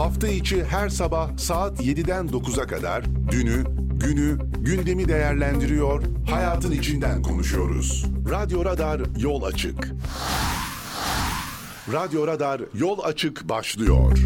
[0.00, 3.64] Hafta içi her sabah saat 7'den 9'a kadar dünü,
[3.98, 8.06] günü, gündemi değerlendiriyor, hayatın içinden konuşuyoruz.
[8.30, 9.92] Radyo Radar yol açık.
[11.92, 14.18] Radyo Radar yol açık başlıyor.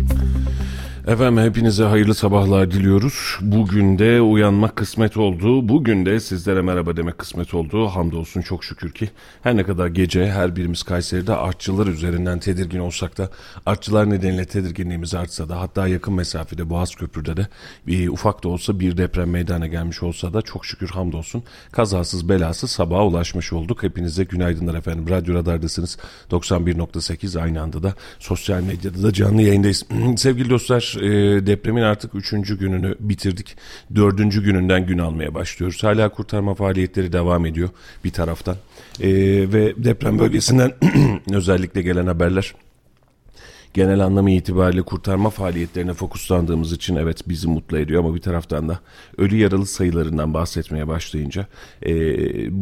[1.06, 3.38] Efendim hepinize hayırlı sabahlar diliyoruz.
[3.40, 5.68] Bugün de uyanmak kısmet oldu.
[5.68, 7.86] Bugün de sizlere merhaba demek kısmet oldu.
[7.86, 9.10] Hamdolsun çok şükür ki
[9.42, 13.30] her ne kadar gece her birimiz Kayseri'de artçılar üzerinden tedirgin olsak da
[13.66, 17.46] artçılar nedeniyle tedirginliğimiz artsa da hatta yakın mesafede Boğaz Köprü'de de
[17.86, 22.70] bir ufak da olsa bir deprem meydana gelmiş olsa da çok şükür hamdolsun kazasız belasız
[22.70, 23.82] sabaha ulaşmış olduk.
[23.82, 25.08] Hepinize günaydınlar efendim.
[25.08, 25.98] Radyo Radar'dasınız.
[26.30, 29.86] 91.8 aynı anda da sosyal medyada da canlı yayındayız.
[30.16, 33.56] Sevgili dostlar e, depremin artık üçüncü gününü bitirdik.
[33.94, 35.82] Dördüncü gününden gün almaya başlıyoruz.
[35.82, 37.68] Hala kurtarma faaliyetleri devam ediyor
[38.04, 38.56] bir taraftan.
[39.00, 39.08] E,
[39.52, 40.72] ve deprem bölgesinden
[41.32, 42.54] özellikle gelen haberler
[43.74, 48.78] genel anlamı itibariyle kurtarma faaliyetlerine fokuslandığımız için evet bizi mutlu ediyor ama bir taraftan da
[49.18, 51.46] ölü yaralı sayılarından bahsetmeye başlayınca
[51.86, 51.92] e,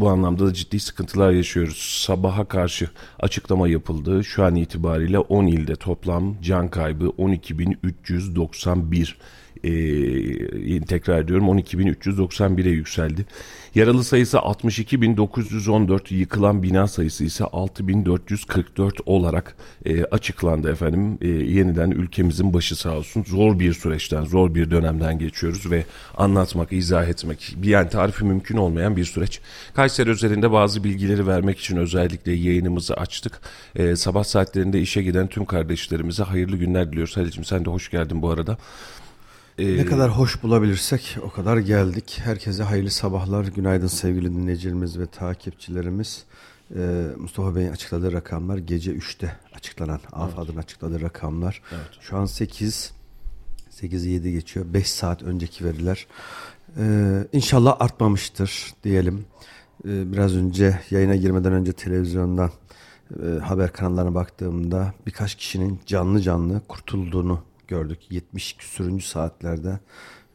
[0.01, 2.03] bu anlamda da ciddi sıkıntılar yaşıyoruz.
[2.07, 4.25] Sabaha karşı açıklama yapıldı.
[4.25, 9.15] Şu an itibariyle 10 ilde toplam can kaybı 12.391
[9.65, 13.27] e, tekrar ediyorum 12.391'e yükseldi.
[13.75, 21.19] Yaralı sayısı 62.914, yıkılan bina sayısı ise 6.444 olarak e, açıklandı efendim.
[21.21, 23.25] E, yeniden ülkemizin başı sağ olsun.
[23.25, 25.85] Zor bir süreçten, zor bir dönemden geçiyoruz ve
[26.17, 29.41] anlatmak, izah etmek, bir yani tarifi mümkün olmayan bir süreç.
[29.75, 33.41] Kayseri üzerinde bazı bilgileri vermek için özellikle yayınımızı açtık.
[33.77, 37.17] E, sabah saatlerinde işe giden tüm kardeşlerimize hayırlı günler diliyoruz.
[37.17, 38.59] Halil'cim sen de hoş geldin bu arada.
[39.59, 42.21] Ee, ne kadar hoş bulabilirsek o kadar geldik.
[42.25, 46.25] Herkese hayırlı sabahlar, günaydın sevgili dinleyicilerimiz ve takipçilerimiz.
[46.77, 50.65] Ee, Mustafa Bey'in açıkladığı rakamlar gece 3'te açıklanan, AFAD'ın evet.
[50.65, 51.63] açıkladığı rakamlar.
[51.73, 51.87] Evet.
[52.01, 52.93] Şu an 8,
[53.71, 54.67] 8'i 7 geçiyor.
[54.69, 56.07] 5 saat önceki veriler.
[56.79, 59.25] Ee, inşallah artmamıştır diyelim.
[59.85, 62.51] Ee, biraz önce yayına girmeden önce televizyondan
[63.23, 69.79] e, haber kanallarına baktığımda birkaç kişinin canlı canlı kurtulduğunu gördük 70 küsürüncü saatlerde.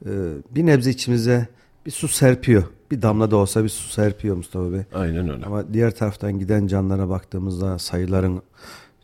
[0.05, 0.09] Ee,
[0.51, 1.47] bir nebze içimize
[1.85, 2.63] bir su serpiyor.
[2.91, 4.81] Bir damla da olsa bir su serpiyor Mustafa Bey.
[4.93, 5.45] Aynen öyle.
[5.45, 8.41] Ama diğer taraftan giden canlara baktığımızda sayıların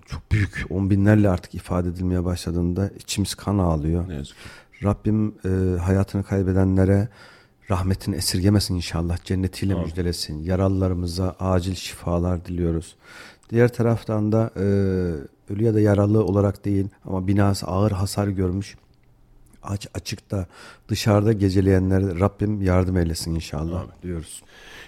[0.05, 4.09] çok büyük on binlerle artık ifade edilmeye başladığında içimiz kan ağlıyor.
[4.09, 4.49] Ne yazık ki.
[4.83, 7.07] Rabbim e, hayatını kaybedenlere
[7.69, 9.23] rahmetini esirgemesin inşallah.
[9.23, 9.85] Cennetiyle Amin.
[9.85, 10.43] müjdelesin.
[10.43, 12.95] Yaralılarımıza acil şifalar diliyoruz.
[13.49, 14.63] Diğer taraftan da e,
[15.53, 18.75] ölü ya da yaralı olarak değil ama binası ağır hasar görmüş
[19.63, 20.47] aç açıkta
[20.89, 23.91] dışarıda geceleyenlere Rabbim yardım eylesin inşallah Amin.
[24.03, 24.41] diyoruz.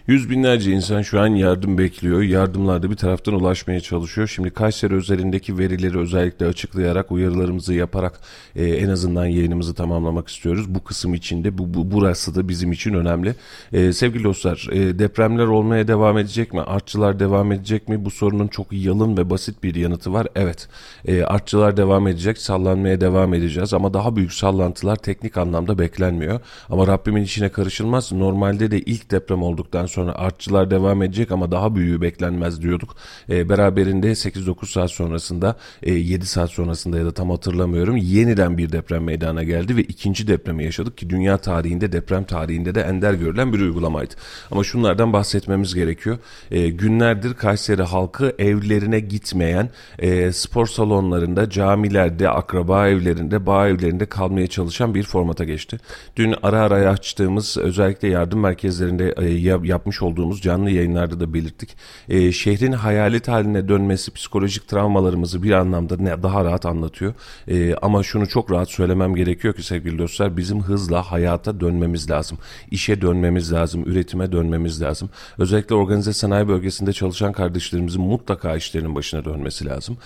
[0.08, 2.22] Yüz binlerce insan şu an yardım bekliyor.
[2.22, 4.28] Yardımlar da bir taraftan ulaşmaya çalışıyor.
[4.28, 8.20] Şimdi Kayseri üzerindeki verileri özellikle açıklayarak uyarılarımızı yaparak
[8.56, 10.76] e, en azından yayınımızı tamamlamak istiyoruz.
[10.76, 13.36] Bu kısım içinde bu, bu burası da bizim için önemli.
[13.74, 16.62] E, sevgili dostlar e, depremler olmaya devam edecek mi?
[16.62, 18.06] Artçılar devam edecek mi?
[18.06, 20.28] Bu sorunun çok yalın ve basit bir yanıtı var.
[20.36, 20.68] Evet
[21.08, 22.38] e, artçılar devam edecek.
[22.38, 24.34] Sallanmaya devam edeceğiz ama daha büyük
[24.66, 26.40] sallantılar teknik anlamda beklenmiyor.
[26.70, 28.12] Ama Rabbimin içine karışılmaz.
[28.12, 32.96] Normalde de ilk deprem olduktan sonra artçılar devam edecek ama daha büyüğü beklenmez diyorduk.
[33.30, 38.72] E, beraberinde 8-9 saat sonrasında e, 7 saat sonrasında ya da tam hatırlamıyorum yeniden bir
[38.72, 43.54] deprem meydana geldi ve ikinci depremi yaşadık ki dünya tarihinde deprem tarihinde de ender görülen
[43.54, 44.14] bir uygulamaydı.
[44.52, 46.18] Ama şunlardan bahsetmemiz gerekiyor.
[46.52, 54.48] E, günlerdir Kayseri halkı evlerine gitmeyen e, spor salonlarında, camilerde, akraba evlerinde, bağ evlerinde kalmaya
[54.56, 55.78] çalışan bir formata geçti.
[56.16, 61.78] Dün ara ara açtığımız özellikle yardım merkezlerinde e, yap yapmış olduğumuz canlı yayınlarda da belirttik.
[62.10, 67.14] E, şehrin hayalet haline dönmesi psikolojik travmalarımızı bir anlamda daha rahat anlatıyor.
[67.48, 72.38] E, ama şunu çok rahat söylemem gerekiyor ki sevgili dostlar bizim hızla hayata dönmemiz lazım.
[72.72, 75.10] İşe dönmemiz lazım, üretime dönmemiz lazım.
[75.38, 79.98] Özellikle organize sanayi bölgesinde çalışan kardeşlerimizin mutlaka işlerinin başına dönmesi lazım.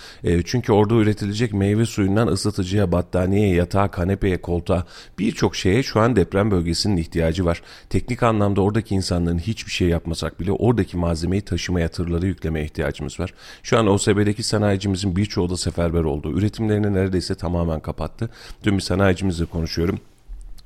[0.44, 4.86] Çünkü orada üretilecek meyve suyundan ısıtıcıya, battaniyeye, yatağa, kanepeye, koltuğa
[5.18, 7.62] birçok şeye şu an deprem bölgesinin ihtiyacı var.
[7.90, 13.34] Teknik anlamda oradaki insanların hiçbir şey yapmasak bile oradaki malzemeyi taşımaya, tırları yüklemeye ihtiyacımız var.
[13.62, 16.38] Şu an OSB'deki sanayicimizin birçoğu da seferber oldu.
[16.38, 18.30] Üretimlerini neredeyse tamamen kapattı.
[18.64, 20.00] Dün bir sanayicimizle konuşuyorum.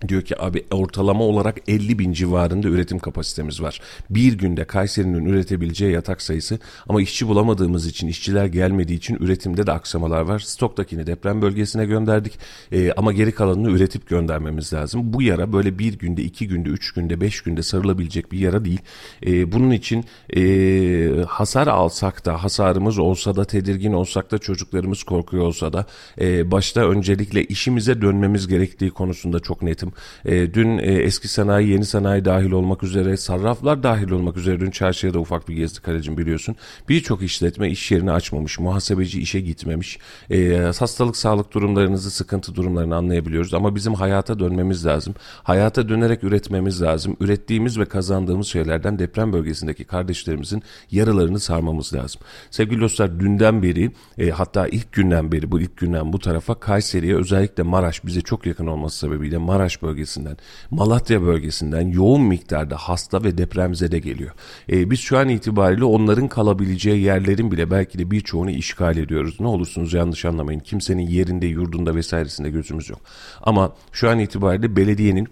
[0.08, 3.80] Diyor ki abi ortalama olarak 50 bin civarında üretim kapasitemiz var.
[4.10, 6.58] Bir günde Kayseri'nin üretebileceği yatak sayısı
[6.88, 10.38] ama işçi bulamadığımız için işçiler gelmediği için üretimde de aksamalar var.
[10.38, 12.38] Stoktakini deprem bölgesine gönderdik
[12.72, 15.12] ee, ama geri kalanını üretip göndermemiz lazım.
[15.12, 18.80] Bu yara böyle bir günde, iki günde, üç günde, beş günde sarılabilecek bir yara değil.
[19.26, 20.04] Ee, bunun için
[20.36, 25.86] e, hasar alsak da hasarımız olsa da tedirgin olsak da çocuklarımız korkuyor olsa da
[26.20, 29.83] e, başta öncelikle işimize dönmemiz gerektiği konusunda çok netim.
[30.24, 34.70] E, dün e, eski sanayi, yeni sanayi dahil olmak üzere, sarraflar dahil olmak üzere dün
[34.70, 36.56] çarşıya da ufak bir gezdik Kalecim biliyorsun.
[36.88, 39.98] Birçok işletme iş yerini açmamış, muhasebeci işe gitmemiş.
[40.30, 45.14] E, hastalık, sağlık durumlarınızı, sıkıntı durumlarını anlayabiliyoruz ama bizim hayata dönmemiz lazım.
[45.42, 47.16] Hayata dönerek üretmemiz lazım.
[47.20, 52.20] Ürettiğimiz ve kazandığımız şeylerden deprem bölgesindeki kardeşlerimizin yaralarını sarmamız lazım.
[52.50, 57.16] Sevgili dostlar dünden beri e, hatta ilk günden beri bu ilk günden bu tarafa Kayseri'ye
[57.16, 60.36] özellikle Maraş bize çok yakın olması sebebiyle Maraş bölgesinden,
[60.70, 64.30] Malatya bölgesinden yoğun miktarda hasta ve depremzede geliyor.
[64.72, 69.36] E, biz şu an itibariyle onların kalabileceği yerlerin bile belki de birçoğunu işgal ediyoruz.
[69.40, 70.60] Ne olursunuz yanlış anlamayın.
[70.60, 73.00] Kimsenin yerinde, yurdunda vesairesinde gözümüz yok.
[73.42, 75.28] Ama şu an itibariyle belediyenin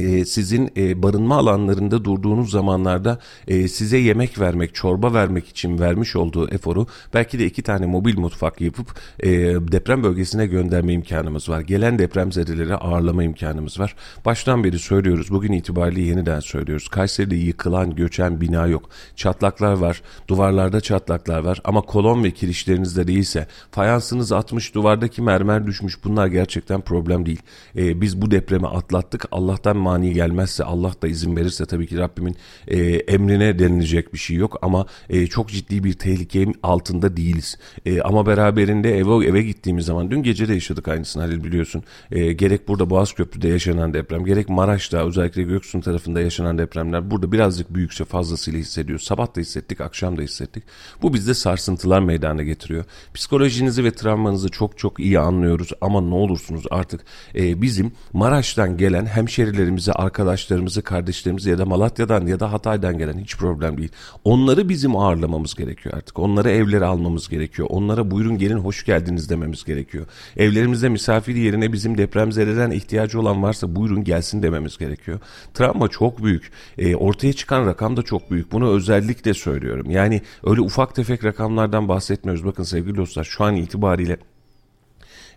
[0.00, 3.18] e, sizin e, barınma alanlarında durduğunuz zamanlarda
[3.48, 8.18] e, size yemek vermek, çorba vermek için vermiş olduğu eforu belki de iki tane mobil
[8.18, 8.86] mutfak yapıp
[9.20, 9.30] e,
[9.72, 11.60] deprem bölgesine gönderme imkanımız var.
[11.60, 13.94] Gelen depremzedeleri ağırlama imkanımız var.
[14.24, 15.30] Baştan beri söylüyoruz.
[15.30, 16.88] Bugün itibariyle yeniden söylüyoruz.
[16.88, 18.90] Kayseri'de yıkılan, göçen bina yok.
[19.16, 20.02] Çatlaklar var.
[20.28, 21.60] Duvarlarda çatlaklar var.
[21.64, 26.04] Ama kolon ve kirişlerinizde değilse fayansınız atmış, duvardaki mermer düşmüş.
[26.04, 27.42] Bunlar gerçekten problem değil.
[27.76, 29.24] E, biz bu depremi atlattık.
[29.30, 32.36] Allah'tan mani gelmezse Allah da izin verirse tabii ki Rabbimin
[32.68, 37.58] e, emrine denilecek bir şey yok ama e, çok ciddi bir tehlike altında değiliz.
[37.86, 41.82] E, ama beraberinde eve eve gittiğimiz zaman dün gece de yaşadık aynısını Halil biliyorsun.
[42.10, 47.32] E, gerek burada Boğaz Köprü'de yaşanan deprem gerek Maraş'ta özellikle Göksun tarafında yaşanan depremler burada
[47.32, 49.04] birazcık büyükçe fazlasıyla hissediyoruz.
[49.04, 50.64] Sabah da hissettik, akşam da hissettik.
[51.02, 52.84] Bu bizde sarsıntılar meydana getiriyor.
[53.14, 57.00] Psikolojinizi ve travmanızı çok çok iyi anlıyoruz ama ne olursunuz artık
[57.34, 63.18] e, bizim Maraş'tan gelen hemşerilerimiz ailemizi, arkadaşlarımızı, kardeşlerimizi ya da Malatya'dan ya da Hatay'dan gelen
[63.18, 63.92] hiç problem değil.
[64.24, 66.18] Onları bizim ağırlamamız gerekiyor artık.
[66.18, 67.68] Onlara evleri almamız gerekiyor.
[67.70, 70.06] Onlara buyurun gelin hoş geldiniz dememiz gerekiyor.
[70.36, 75.20] Evlerimizde misafir yerine bizim depremzededen ihtiyacı olan varsa buyurun gelsin dememiz gerekiyor.
[75.54, 76.52] Travma çok büyük.
[76.78, 78.52] E, ortaya çıkan rakam da çok büyük.
[78.52, 79.90] Bunu özellikle söylüyorum.
[79.90, 82.44] Yani öyle ufak tefek rakamlardan bahsetmiyoruz.
[82.44, 84.16] Bakın sevgili dostlar şu an itibariyle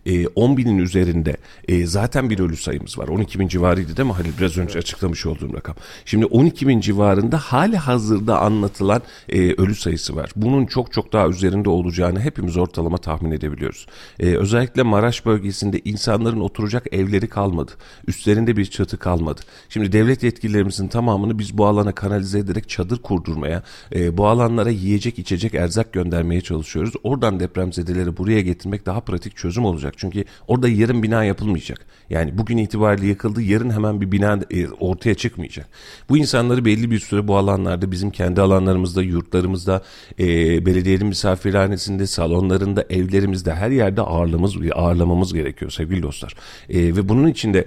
[0.06, 1.38] e, 10 binin üzerinde
[1.68, 3.08] e, zaten bir ölü sayımız var.
[3.08, 4.32] 12 bin civarıydı değil mi Halil?
[4.40, 5.76] Biraz önce açıklamış olduğum rakam.
[6.06, 10.32] Şimdi 12 bin civarında hali hazırda anlatılan e, ölü sayısı var.
[10.36, 13.88] Bunun çok çok daha üzerinde olacağını hepimiz ortalama tahmin edebiliyoruz.
[14.20, 17.72] E, özellikle Maraş bölgesinde insanların oturacak evleri kalmadı.
[18.08, 19.42] Üstlerinde bir çatı kalmadı.
[19.70, 23.64] Şimdi devlet yetkililerimizin tamamını biz bu alana kanalize ederek çadır kurdurmaya,
[23.96, 26.94] e, bu alanlara yiyecek içecek erzak göndermeye çalışıyoruz.
[27.04, 29.94] Oradan depremzedeleri buraya getirmek daha pratik çözüm olacak olacak.
[29.98, 31.86] Çünkü orada yarın bina yapılmayacak.
[32.10, 35.68] Yani bugün itibariyle yıkıldı yarın hemen bir bina e, ortaya çıkmayacak.
[36.10, 39.82] Bu insanları belli bir süre bu alanlarda bizim kendi alanlarımızda, yurtlarımızda,
[40.20, 40.26] e,
[40.66, 46.36] belediyenin misafirhanesinde, salonlarında, evlerimizde her yerde ağırlamamız, ağırlamamız gerekiyor sevgili dostlar.
[46.70, 47.66] E, ve bunun için de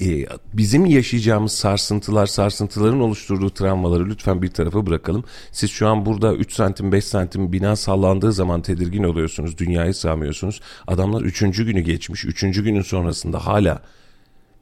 [0.00, 5.24] ee, bizim yaşayacağımız sarsıntılar, sarsıntıların oluşturduğu travmaları lütfen bir tarafa bırakalım.
[5.52, 10.60] Siz şu an burada 3 santim 5 santim bina sallandığı zaman tedirgin oluyorsunuz, dünyayı sağmıyorsunuz.
[10.86, 11.40] Adamlar 3.
[11.40, 12.40] günü geçmiş, 3.
[12.40, 13.82] günün sonrasında hala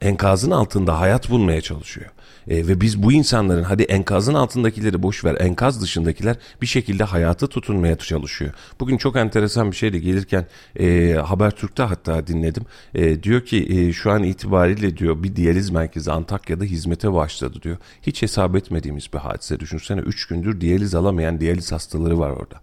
[0.01, 2.11] enkazın altında hayat bulmaya çalışıyor.
[2.47, 7.47] E, ve biz bu insanların hadi enkazın altındakileri boş ver enkaz dışındakiler bir şekilde hayatı
[7.47, 8.51] tutunmaya çalışıyor.
[8.79, 10.47] Bugün çok enteresan bir şeyle gelirken
[10.79, 12.63] e, Habertürk'te hatta dinledim.
[12.95, 17.77] E, diyor ki e, şu an itibariyle diyor bir diyaliz merkezi Antakya'da hizmete başladı diyor.
[18.01, 19.59] Hiç hesap etmediğimiz bir hadise.
[19.59, 22.61] Düşünsene 3 gündür diyaliz alamayan diyaliz hastaları var orada.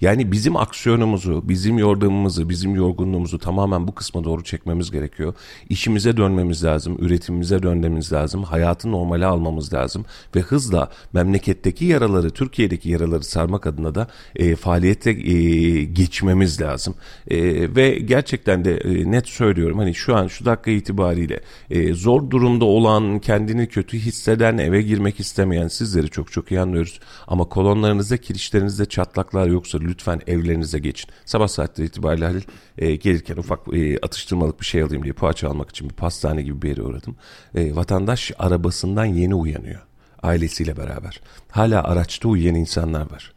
[0.00, 5.34] Yani bizim aksiyonumuzu, bizim yordamımızı, bizim yorgunluğumuzu tamamen bu kısma doğru çekmemiz gerekiyor.
[5.68, 10.04] İşimize dönmemiz lazım, üretimimize dönmemiz lazım, hayatı normale almamız lazım
[10.36, 16.94] ve hızla memleketteki yaraları, Türkiye'deki yaraları sarmak adına da e, faaliyete e, geçmemiz lazım.
[17.28, 17.38] E,
[17.76, 21.40] ve gerçekten de e, net söylüyorum hani şu an şu dakika itibariyle
[21.70, 27.00] e, zor durumda olan, kendini kötü hisseden, eve girmek istemeyen sizleri çok çok iyi anlıyoruz.
[27.26, 31.10] Ama kolonlarınızda, kirişlerinizde çatlaklar yoksa lütfen evlerinize geçin.
[31.24, 32.42] Sabah saatleri itibariyle Halil
[32.78, 36.62] e, gelirken ufak e, atıştırmalık bir şey alayım diye poğaça almak için bir pastane gibi
[36.62, 37.16] bir yere uğradım.
[37.54, 39.80] E, vatandaş arabasından yeni uyanıyor
[40.22, 41.20] ailesiyle beraber.
[41.50, 43.32] Hala araçta uyuyan insanlar var.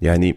[0.00, 0.36] Yani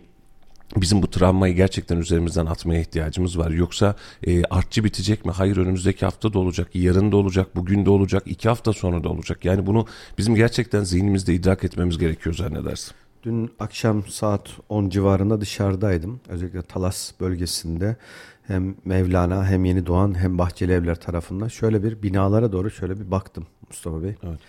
[0.76, 3.52] bizim bu travmayı gerçekten üzerimizden atmaya ihtiyacımız var.
[3.52, 3.96] Yoksa
[4.28, 5.32] e, artçı bitecek mi?
[5.32, 9.10] Hayır önümüzdeki hafta da olacak, yarın da olacak, bugün de olacak, iki hafta sonra da
[9.10, 9.46] olacak.
[9.46, 12.94] Yani bunu bizim gerçekten zihnimizde idrak etmemiz gerekiyor zannedersin.
[13.24, 16.20] Dün akşam saat 10 civarında dışarıdaydım.
[16.30, 17.96] Özellikle Talas bölgesinde
[18.44, 23.12] hem Mevlana hem Yeni Doğan hem Bahçeli Evler tarafından şöyle bir binalara doğru şöyle bir
[23.12, 24.16] baktım Mustafa Bey.
[24.24, 24.40] Evet.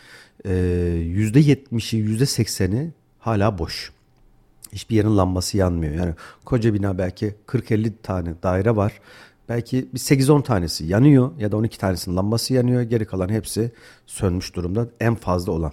[0.44, 3.92] Ee, %70'i %80'i hala boş.
[4.72, 5.94] Hiçbir yerin lambası yanmıyor.
[5.94, 9.00] Yani koca bina belki 40-50 tane daire var.
[9.48, 12.82] Belki bir 8-10 tanesi yanıyor ya da 12 tanesinin lambası yanıyor.
[12.82, 13.72] Geri kalan hepsi
[14.06, 14.88] sönmüş durumda.
[15.00, 15.72] En fazla olan.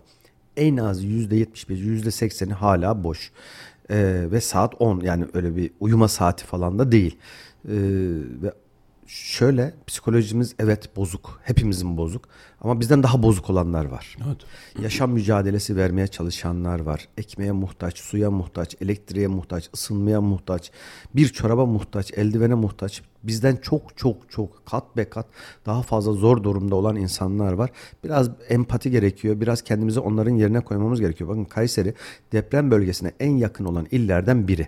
[0.58, 3.32] En az %75, %80'i hala boş.
[3.90, 7.18] Ee, ve saat 10 yani öyle bir uyuma saati falan da değil.
[7.66, 7.72] Ee,
[8.42, 8.52] ve
[9.08, 11.40] şöyle psikolojimiz evet bozuk.
[11.44, 12.30] Hepimizin bozuk.
[12.62, 14.18] Ama bizden daha bozuk olanlar var.
[14.28, 14.38] Evet.
[14.84, 17.08] Yaşam mücadelesi vermeye çalışanlar var.
[17.18, 20.72] Ekmeğe muhtaç, suya muhtaç, elektriğe muhtaç, ısınmaya muhtaç,
[21.16, 23.02] bir çoraba muhtaç, eldivene muhtaç.
[23.28, 25.26] Bizden çok çok çok kat be kat
[25.66, 27.70] daha fazla zor durumda olan insanlar var.
[28.04, 29.42] Biraz empati gerekiyor.
[29.42, 31.30] Biraz kendimizi onların yerine koymamız gerekiyor.
[31.30, 31.94] Bakın Kayseri
[32.32, 34.68] deprem bölgesine en yakın olan illerden biri.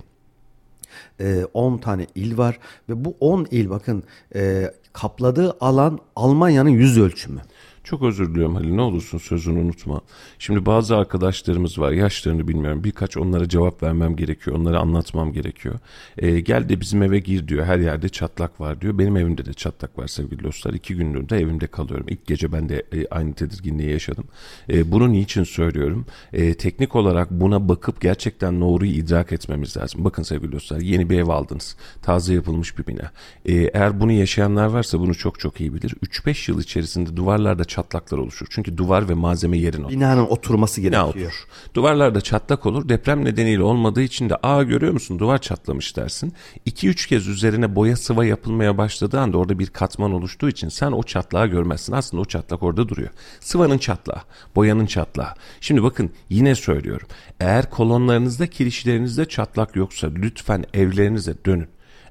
[1.53, 2.59] 10 e, tane il var
[2.89, 4.03] ve bu 10 il bakın
[4.35, 7.41] e, kapladığı alan Almanya'nın yüz ölçümü.
[7.88, 10.01] Çok özür diliyorum Halil ne olursun sözünü unutma.
[10.39, 15.75] Şimdi bazı arkadaşlarımız var yaşlarını bilmiyorum birkaç onlara cevap vermem gerekiyor onlara anlatmam gerekiyor.
[16.17, 18.98] E, gel de bizim eve gir diyor her yerde çatlak var diyor.
[18.98, 20.74] Benim evimde de çatlak var sevgili dostlar.
[20.74, 22.06] İki gündür de evimde kalıyorum.
[22.10, 24.25] İlk gece ben de e, aynı tedirginliği yaşadım.
[24.70, 26.06] E, bunu niçin söylüyorum?
[26.34, 30.06] E, teknik olarak buna bakıp gerçekten doğruyu idrak etmemiz lazım.
[30.06, 31.77] Bakın sevgili dostlar yeni bir ev aldınız.
[32.01, 33.12] Taze yapılmış bir bina.
[33.46, 35.96] E, eğer bunu yaşayanlar varsa bunu çok çok iyi bilir.
[36.06, 38.48] 3-5 yıl içerisinde duvarlarda çatlaklar oluşur.
[38.50, 39.91] Çünkü duvar ve malzeme yerin olur.
[39.91, 41.15] Binanın oturması gerekiyor.
[41.15, 41.48] Bina otur.
[41.74, 42.89] Duvarlarda çatlak olur.
[42.89, 46.34] Deprem nedeniyle olmadığı için de aa görüyor musun duvar çatlamış dersin.
[46.67, 51.03] 2-3 kez üzerine boya sıva yapılmaya başladığı anda orada bir katman oluştuğu için sen o
[51.03, 51.93] çatlağı görmezsin.
[51.93, 53.10] Aslında o çatlak orada duruyor.
[53.39, 54.22] Sıvanın çatlağı,
[54.55, 55.34] boyanın çatlağı.
[55.62, 57.07] Şimdi bakın yine söylüyorum.
[57.39, 61.67] Eğer kolonlarınızda, kirişlerinizde çatlak yoksa lütfen evlerinize dönün.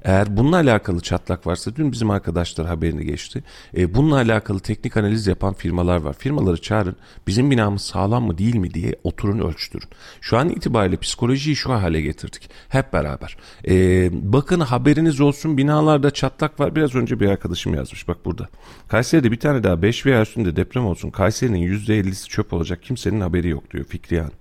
[0.06, 3.44] Eğer bununla alakalı çatlak varsa dün bizim arkadaşlar haberini geçti.
[3.76, 6.12] E, bununla alakalı teknik analiz yapan firmalar var.
[6.18, 6.96] Firmaları çağırın.
[7.26, 9.88] Bizim binamız sağlam mı değil mi diye oturun ölçtürün.
[10.20, 12.50] Şu an itibariyle psikolojiyi şu hale getirdik.
[12.68, 13.36] Hep beraber.
[13.68, 16.76] E, bakın haberiniz olsun binalarda çatlak var.
[16.76, 18.48] Biraz önce bir arkadaşım yazmış bak burada.
[18.88, 21.10] Kayseri'de bir tane daha 5 veya üstünde deprem olsun.
[21.10, 22.82] Kayseri'nin %50'si çöp olacak.
[22.82, 24.36] Kimsenin haberi yok diyor Fikriye Hanım.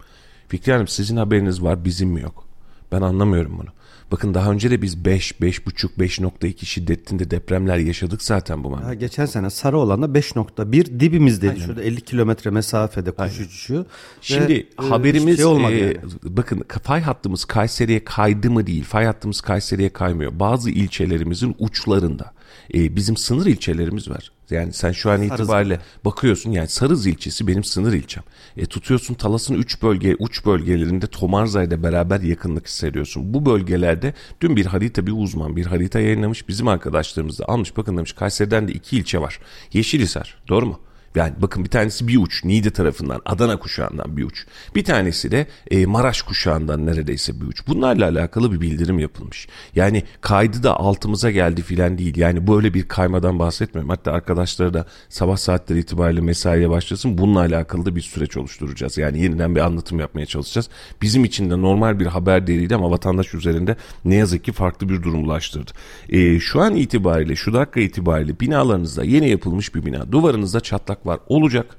[0.48, 2.45] Fikriye Hanım sizin haberiniz var bizim mi yok?
[2.91, 3.69] Ben anlamıyorum bunu.
[4.12, 8.93] Bakın daha önce de biz 5, 5,5, 5.2 şiddetinde depremler yaşadık zaten bu manada.
[8.93, 11.53] Geçen sene Sarıolan'da 5.1 dibimizdeydi.
[11.53, 11.65] Aynen.
[11.65, 13.85] Şurada 50 kilometre mesafede kuş uçuşu.
[14.21, 15.97] Şimdi Ve, e, haberimiz şey olmadı e, yani.
[16.24, 18.83] bakın fay hattımız Kayseri'ye kaydı mı değil.
[18.83, 20.39] Fay hattımız Kayseri'ye kaymıyor.
[20.39, 22.33] Bazı ilçelerimizin uçlarında
[22.74, 24.31] e, bizim sınır ilçelerimiz var.
[24.50, 28.24] Yani sen şu an itibariyle bakıyorsun yani Sarız ilçesi benim sınır ilçem.
[28.58, 33.34] E, tutuyorsun Talas'ın üç bölge uç bölgelerinde Tomarza ile beraber yakınlık hissediyorsun.
[33.34, 37.98] Bu bölgelerde dün bir harita bir uzman bir harita yayınlamış bizim arkadaşlarımız da almış bakın
[37.98, 39.40] demiş Kayseri'den de iki ilçe var.
[39.74, 40.80] Yeşilhisar doğru mu?
[41.15, 44.45] Yani bakın bir tanesi bir uç Niğde tarafından Adana kuşağından bir uç.
[44.75, 47.67] Bir tanesi de e, Maraş kuşağından neredeyse bir uç.
[47.67, 49.48] Bunlarla alakalı bir bildirim yapılmış.
[49.75, 52.17] Yani kaydı da altımıza geldi filan değil.
[52.17, 53.89] Yani böyle bir kaymadan bahsetmiyorum.
[53.89, 57.17] Hatta arkadaşlara da sabah saatleri itibariyle mesaiye başlasın.
[57.17, 58.98] Bununla alakalı da bir süreç oluşturacağız.
[58.98, 60.69] Yani yeniden bir anlatım yapmaya çalışacağız.
[61.01, 65.03] Bizim için de normal bir haber değildi ama vatandaş üzerinde ne yazık ki farklı bir
[65.03, 65.72] durum ulaştırdı.
[66.10, 70.12] E, şu an itibariyle şu dakika itibariyle binalarınızda yeni yapılmış bir bina.
[70.12, 71.19] Duvarınızda çatlak var.
[71.27, 71.77] Olacak.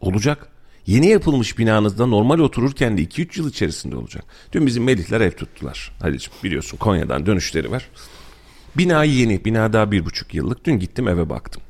[0.00, 0.48] Olacak.
[0.86, 4.24] Yeni yapılmış binanızda normal otururken de 2-3 yıl içerisinde olacak.
[4.52, 5.92] Dün bizim Melihler ev tuttular.
[6.00, 7.88] Halicim biliyorsun Konya'dan dönüşleri var.
[8.76, 10.64] Bina yeni, bina daha bir buçuk yıllık.
[10.64, 11.62] Dün gittim eve baktım.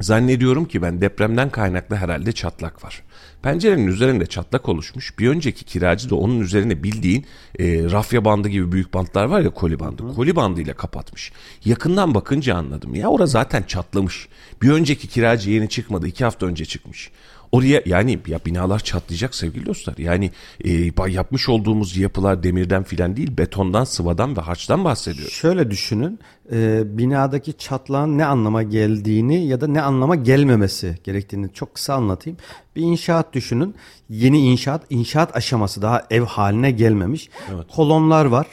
[0.00, 3.02] Zannediyorum ki ben depremden kaynaklı herhalde çatlak var.
[3.42, 5.18] Pencerenin üzerinde çatlak oluşmuş.
[5.18, 7.26] Bir önceki kiracı da onun üzerine bildiğin
[7.58, 10.02] e, rafya bandı gibi büyük bantlar var ya koli bandı.
[10.02, 10.14] Hı.
[10.14, 11.32] Koli bandıyla kapatmış.
[11.64, 12.94] Yakından bakınca anladım.
[12.94, 14.28] Ya orada zaten çatlamış.
[14.62, 16.06] Bir önceki kiracı yeni çıkmadı.
[16.06, 17.10] iki hafta önce çıkmış.
[17.52, 19.96] Oraya yani ya binalar çatlayacak sevgili dostlar.
[19.98, 20.30] Yani
[20.64, 25.32] e, yapmış olduğumuz yapılar demirden filan değil betondan, sıvadan ve harçtan bahsediyoruz.
[25.32, 26.18] Şöyle düşünün
[26.52, 32.38] e, binadaki çatlağın ne anlama geldiğini ya da ne anlama gelmemesi gerektiğini çok kısa anlatayım.
[32.76, 33.74] Bir inşaat düşünün
[34.08, 37.30] yeni inşaat inşaat aşaması daha ev haline gelmemiş.
[37.54, 37.66] Evet.
[37.74, 38.46] Kolonlar var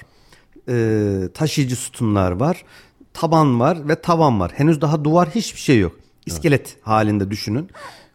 [0.70, 2.64] e, taşıyıcı sütunlar var
[3.14, 4.52] taban var ve tavan var.
[4.56, 5.96] Henüz daha duvar hiçbir şey yok.
[6.26, 6.78] İskelet evet.
[6.82, 7.70] halinde düşünün.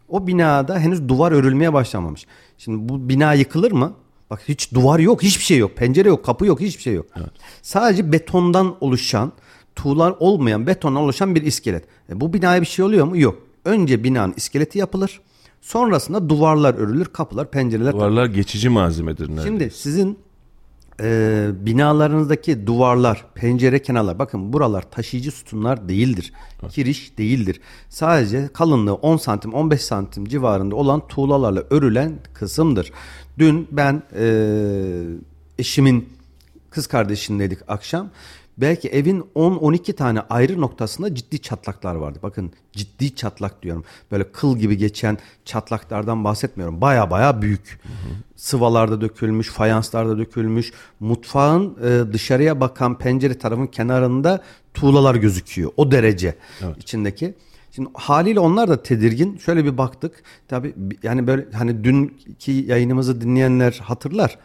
[0.08, 2.26] O binada henüz duvar örülmeye başlamamış.
[2.58, 3.92] Şimdi bu bina yıkılır mı?
[4.30, 5.76] Bak hiç duvar yok, hiçbir şey yok.
[5.76, 7.06] Pencere yok, kapı yok, hiçbir şey yok.
[7.16, 7.30] Evet.
[7.62, 9.32] Sadece betondan oluşan,
[9.76, 11.84] tuğlar olmayan betondan oluşan bir iskelet.
[12.10, 13.18] E, bu binaya bir şey oluyor mu?
[13.18, 13.38] Yok.
[13.64, 15.20] Önce binanın iskeleti yapılır.
[15.60, 17.92] Sonrasında duvarlar örülür, kapılar, pencereler.
[17.92, 19.28] Duvarlar geçici malzemedir.
[19.28, 19.42] Nerede?
[19.42, 20.18] Şimdi sizin
[21.00, 26.32] e, binalarınızdaki duvarlar, pencere kenarlar bakın buralar taşıyıcı sütunlar değildir.
[26.62, 26.72] Evet.
[26.72, 27.60] Kiriş değildir.
[27.88, 32.92] Sadece kalınlığı 10 santim 15 santim civarında olan tuğlalarla örülen kısımdır.
[33.38, 34.26] Dün ben e,
[35.58, 36.08] eşimin
[36.70, 38.10] kız kardeşindeydik akşam.
[38.58, 42.18] Belki evin 10-12 tane ayrı noktasında ciddi çatlaklar vardı.
[42.22, 43.84] Bakın ciddi çatlak diyorum.
[44.10, 46.80] Böyle kıl gibi geçen çatlaklardan bahsetmiyorum.
[46.80, 47.80] Baya baya büyük.
[47.82, 48.14] Hı hı.
[48.36, 50.72] Sıvalarda dökülmüş, fayanslarda dökülmüş.
[51.00, 54.42] Mutfağın e, dışarıya bakan pencere tarafın kenarında
[54.74, 55.70] tuğlalar gözüküyor.
[55.76, 56.76] O derece evet.
[56.78, 57.34] içindeki.
[57.70, 59.36] Şimdi haliyle onlar da tedirgin.
[59.36, 60.22] Şöyle bir baktık.
[60.48, 64.38] Tabii yani böyle hani dünkü yayınımızı dinleyenler hatırlar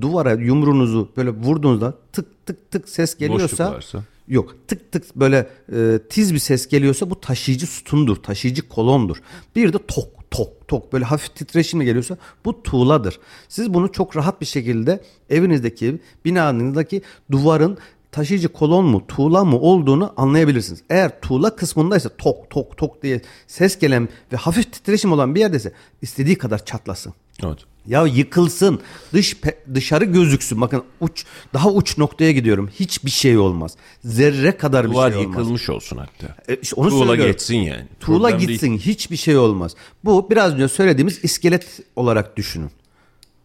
[0.00, 3.80] duvara yumruğunuzu böyle vurduğunuzda tık tık tık ses geliyorsa
[4.28, 9.16] yok tık tık böyle e, tiz bir ses geliyorsa bu taşıyıcı sütundur, taşıyıcı kolondur.
[9.56, 13.20] Bir de tok tok tok böyle hafif titreşimle geliyorsa bu tuğladır.
[13.48, 17.78] Siz bunu çok rahat bir şekilde evinizdeki binanızdaki duvarın
[18.12, 20.82] taşıyıcı kolon mu tuğla mı olduğunu anlayabilirsiniz.
[20.90, 25.72] Eğer tuğla kısmındaysa tok tok tok diye ses gelen ve hafif titreşim olan bir yerdeyse
[26.02, 27.14] istediği kadar çatlasın.
[27.44, 27.58] Evet.
[27.86, 28.80] Ya yıkılsın.
[29.12, 29.36] Dış
[29.74, 30.60] dışarı gözüksün.
[30.60, 31.24] Bakın uç
[31.54, 32.70] daha uç noktaya gidiyorum.
[32.80, 33.76] Hiçbir şey olmaz.
[34.04, 35.38] Zerre kadar Duvar bir şey olmaz.
[35.38, 36.36] yıkılmış olsun hatta.
[36.48, 37.32] E, işte onu Tuğla söylüyorum.
[37.32, 37.84] geçsin yani.
[38.00, 38.68] Tuğla Problem gitsin.
[38.68, 38.80] Değil.
[38.80, 39.74] Hiçbir şey olmaz.
[40.04, 42.70] Bu biraz önce söylediğimiz iskelet olarak düşünün.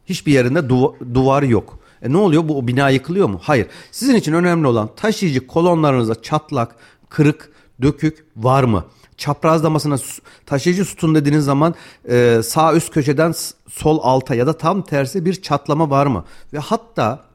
[0.06, 1.80] Hiçbir yerinde duva- duvar yok.
[2.02, 2.48] E ne oluyor?
[2.48, 3.40] Bu o bina yıkılıyor mu?
[3.44, 3.68] Hayır.
[3.92, 6.76] Sizin için önemli olan taşıyıcı kolonlarınızda çatlak,
[7.10, 8.86] kırık, dökük var mı?
[9.20, 9.98] Çaprazlamasına
[10.46, 11.76] taşıyıcı sütun dediğiniz zaman
[12.10, 13.34] e, sağ üst köşeden
[13.70, 16.26] sol alta ya da tam tersi bir çatlama var mı?
[16.54, 17.29] Ve hatta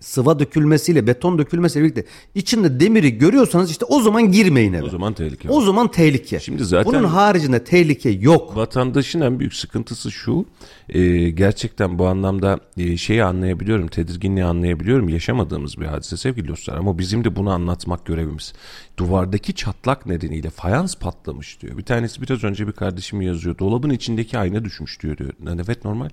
[0.00, 4.82] sıva dökülmesiyle beton dökülmesiyle birlikte içinde demiri görüyorsanız işte o zaman girmeyin eve.
[4.82, 5.50] O zaman tehlike.
[5.50, 6.40] O zaman tehlike.
[6.40, 8.56] Şimdi zaten bunun haricinde tehlike yok.
[8.56, 10.44] Vatandaşın en büyük sıkıntısı şu.
[10.88, 15.08] E, gerçekten bu anlamda e, şeyi anlayabiliyorum, tedirginliği anlayabiliyorum.
[15.08, 18.52] Yaşamadığımız bir hadise sevgili dostlar ama bizim de bunu anlatmak görevimiz.
[18.96, 21.78] Duvardaki çatlak nedeniyle fayans patlamış diyor.
[21.78, 23.58] Bir tanesi biraz önce bir kardeşim yazıyor.
[23.58, 25.32] Dolabın içindeki ayna düşmüş diyor diyor.
[25.66, 26.08] Evet normal.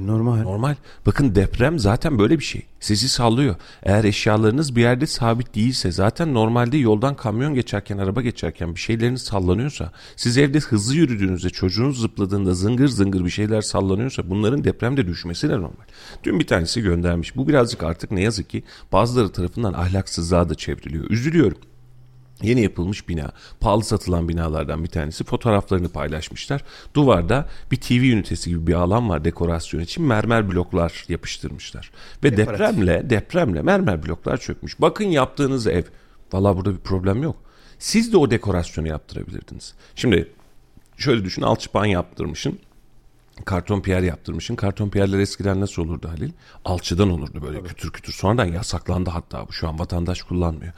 [0.00, 0.42] Normal.
[0.42, 0.74] Normal.
[1.06, 2.62] Bakın deprem zaten böyle bir şey.
[2.80, 3.56] Sizi sallıyor.
[3.82, 9.22] Eğer eşyalarınız bir yerde sabit değilse zaten normalde yoldan kamyon geçerken, araba geçerken bir şeyleriniz
[9.22, 15.48] sallanıyorsa, siz evde hızlı yürüdüğünüzde çocuğunuz zıpladığında zıngır zıngır bir şeyler sallanıyorsa bunların depremde düşmesi
[15.48, 15.84] de normal.
[16.24, 17.36] Dün bir tanesi göndermiş.
[17.36, 21.10] Bu birazcık artık ne yazık ki bazıları tarafından ahlaksızlığa da çevriliyor.
[21.10, 21.58] Üzülüyorum.
[22.42, 26.64] Yeni yapılmış bina, pahalı satılan binalardan bir tanesi fotoğraflarını paylaşmışlar.
[26.94, 31.90] Duvarda bir TV ünitesi gibi bir alan var dekorasyon için mermer bloklar yapıştırmışlar.
[32.24, 32.66] Ve Dekoratif.
[32.66, 34.80] depremle depremle mermer bloklar çökmüş.
[34.80, 35.82] Bakın yaptığınız ev.
[36.32, 37.36] Valla burada bir problem yok.
[37.78, 39.74] Siz de o dekorasyonu yaptırabilirdiniz.
[39.96, 40.32] Şimdi
[40.96, 42.58] şöyle düşün alçıpan yaptırmışsın.
[43.44, 44.56] Karton piyer yaptırmışsın.
[44.56, 46.30] Karton piyerler eskiden nasıl olurdu Halil?
[46.64, 47.68] Alçıdan olurdu böyle Tabii.
[47.68, 48.12] kütür kütür.
[48.12, 49.52] Sonradan yasaklandı hatta bu.
[49.52, 50.72] Şu an vatandaş kullanmıyor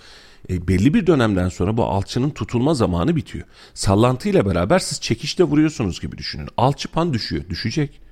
[0.51, 3.45] e, belli bir dönemden sonra bu alçının tutulma zamanı bitiyor.
[3.75, 6.49] Sallantıyla beraber siz çekişte vuruyorsunuz gibi düşünün.
[6.57, 7.45] Alçıpan düşüyor.
[7.49, 8.06] Düşecek.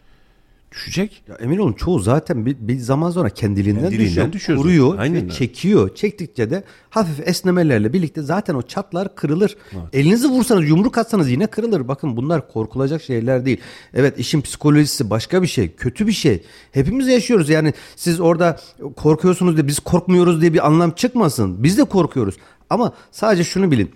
[0.74, 1.22] Düşecek.
[1.28, 4.32] Ya emin olun çoğu zaten bir, bir zaman sonra kendiliğinden, kendiliğinden düşüyor.
[4.32, 5.94] düşüyor kuruyor Aynen ve çekiyor.
[5.94, 9.56] Çektikçe de hafif esnemelerle birlikte zaten o çatlar kırılır.
[9.72, 9.84] Evet.
[9.92, 11.88] Elinizi vursanız yumruk atsanız yine kırılır.
[11.88, 13.60] Bakın bunlar korkulacak şeyler değil.
[13.94, 15.72] Evet işin psikolojisi başka bir şey.
[15.72, 16.42] Kötü bir şey.
[16.72, 17.48] Hepimiz yaşıyoruz.
[17.48, 18.60] Yani siz orada
[18.96, 21.62] korkuyorsunuz diye biz korkmuyoruz diye bir anlam çıkmasın.
[21.62, 22.34] Biz de korkuyoruz.
[22.70, 23.90] Ama sadece şunu bilin.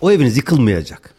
[0.00, 1.15] O eviniz yıkılmayacak.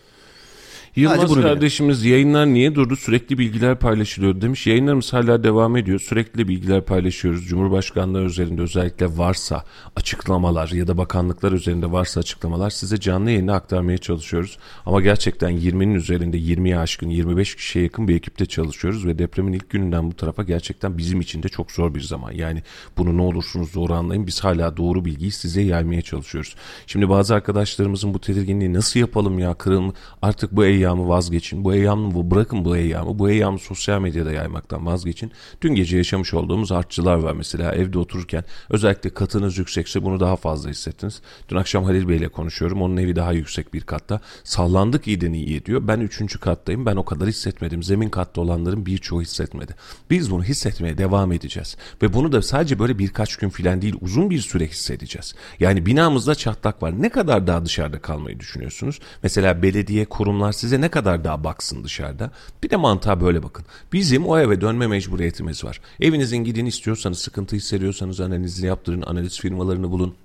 [0.98, 4.68] Yılmaz kardeşimiz yayınlar niye durdu sürekli bilgiler paylaşılıyor demiş.
[4.68, 6.00] Yayınlarımız hala devam ediyor.
[6.00, 7.48] Sürekli bilgiler paylaşıyoruz.
[7.48, 9.64] Cumhurbaşkanlığı üzerinde özellikle varsa
[9.96, 14.58] açıklamalar ya da bakanlıklar üzerinde varsa açıklamalar size canlı yayına aktarmaya çalışıyoruz.
[14.86, 19.70] Ama gerçekten 20'nin üzerinde 20'ye aşkın 25 kişiye yakın bir ekipte çalışıyoruz ve depremin ilk
[19.70, 22.32] gününden bu tarafa gerçekten bizim için de çok zor bir zaman.
[22.32, 22.64] Yani
[22.98, 24.28] bunu ne olursunuz doğru anlayın.
[24.28, 26.56] Biz hala doğru bilgiyi size yaymaya çalışıyoruz.
[26.88, 31.64] Şimdi bazı arkadaşlarımızın bu tedirginliği nasıl yapalım ya kırılma artık bu eyyam eyyamı vazgeçin.
[31.64, 33.20] Bu eyyamı bırakın bu eyyamı.
[33.20, 35.32] Bu eyyamı sosyal medyada yaymaktan vazgeçin.
[35.62, 38.44] Dün gece yaşamış olduğumuz artçılar var mesela evde otururken.
[38.70, 41.22] Özellikle katınız yüksekse bunu daha fazla hissettiniz.
[41.50, 42.82] Dün akşam Halil Bey ile konuşuyorum.
[42.82, 44.20] Onun evi daha yüksek bir katta.
[44.44, 45.88] Sallandık iyiden iyi diyor.
[45.88, 46.86] Ben üçüncü kattayım.
[46.86, 47.84] Ben o kadar hissetmedim.
[47.84, 49.76] Zemin katta olanların birçoğu hissetmedi.
[50.10, 51.78] Biz bunu hissetmeye devam edeceğiz.
[52.02, 55.36] Ve bunu da sadece böyle birkaç gün filan değil uzun bir süre hissedeceğiz.
[55.60, 57.02] Yani binamızda çatlak var.
[57.02, 59.00] Ne kadar daha dışarıda kalmayı düşünüyorsunuz?
[59.24, 62.32] Mesela belediye, kurumlar size size ne kadar daha baksın dışarıda?
[62.64, 63.66] Bir de mantığa böyle bakın.
[63.94, 65.82] Bizim o eve dönme mecburiyetimiz var.
[66.00, 70.16] Evinizin gidin istiyorsanız, sıkıntı hissediyorsanız analizini yaptırın, analiz firmalarını bulun.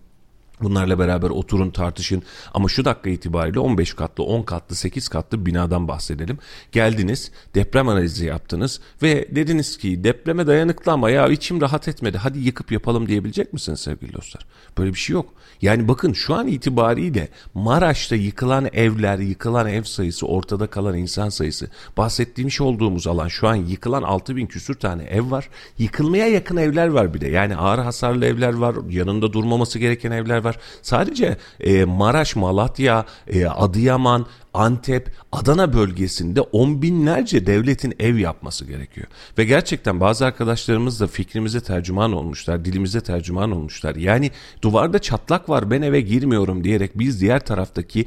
[0.63, 2.23] Bunlarla beraber oturun tartışın
[2.55, 6.39] ama şu dakika itibariyle 15 katlı 10 katlı 8 katlı binadan bahsedelim.
[6.73, 12.39] Geldiniz deprem analizi yaptınız ve dediniz ki depreme dayanıklı ama ya içim rahat etmedi hadi
[12.39, 14.47] yıkıp yapalım diyebilecek misiniz sevgili dostlar?
[14.79, 15.35] Böyle bir şey yok.
[15.63, 21.71] Yani bakın şu an itibariyle Maraş'ta yıkılan evler, yıkılan ev sayısı, ortada kalan insan sayısı,
[21.97, 25.49] bahsettiğimiz olduğumuz alan şu an yıkılan 6000 küsür tane ev var.
[25.79, 27.29] Yıkılmaya yakın evler var bir de.
[27.29, 30.52] Yani ağır hasarlı evler var, yanında durmaması gereken evler var.
[30.83, 39.07] Sadece e, Maraş, Malatya, e, Adıyaman, Antep, Adana bölgesinde on binlerce devletin ev yapması gerekiyor.
[39.39, 43.97] Ve gerçekten bazı arkadaşlarımız da fikrimize tercüman olmuşlar, dilimize tercüman olmuşlar.
[43.97, 44.31] Yani
[44.63, 48.07] duvarda çatlak var ben eve girmiyorum diyerek biz diğer taraftaki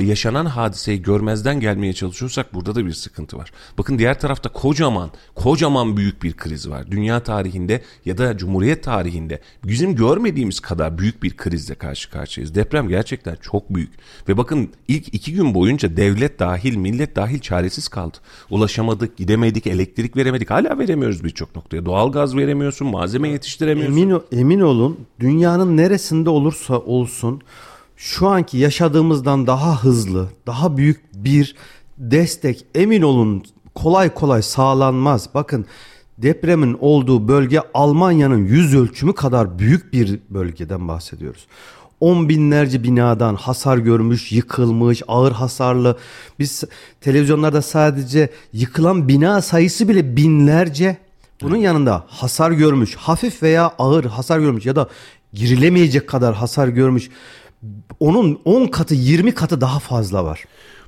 [0.00, 3.52] yaşanan hadiseyi görmezden gelmeye çalışıyorsak burada da bir sıkıntı var.
[3.78, 6.90] Bakın diğer tarafta kocaman, kocaman büyük bir kriz var.
[6.90, 12.54] Dünya tarihinde ya da Cumhuriyet tarihinde bizim görmediğimiz kadar büyük bir krizle karşı karşıyayız.
[12.54, 13.92] Deprem gerçekten çok büyük.
[14.28, 18.16] Ve bakın ilk iki gün boyunca boyunca devlet dahil, millet dahil çaresiz kaldı.
[18.50, 20.50] Ulaşamadık, gidemedik, elektrik veremedik.
[20.50, 21.86] Hala veremiyoruz birçok noktaya.
[21.86, 23.96] Doğalgaz veremiyorsun, malzeme yetiştiremiyorsun.
[23.96, 27.40] Emin, emin olun dünyanın neresinde olursa olsun
[27.96, 31.54] şu anki yaşadığımızdan daha hızlı, daha büyük bir
[31.98, 33.42] destek emin olun
[33.74, 35.28] kolay kolay sağlanmaz.
[35.34, 35.66] Bakın
[36.18, 41.46] depremin olduğu bölge Almanya'nın yüz ölçümü kadar büyük bir bölgeden bahsediyoruz
[42.00, 45.98] on binlerce binadan hasar görmüş, yıkılmış, ağır hasarlı.
[46.38, 46.64] Biz
[47.00, 50.96] televizyonlarda sadece yıkılan bina sayısı bile binlerce.
[51.42, 54.88] Bunun yanında hasar görmüş, hafif veya ağır hasar görmüş ya da
[55.32, 57.10] girilemeyecek kadar hasar görmüş.
[58.00, 60.44] Onun 10 katı 20 katı daha fazla var.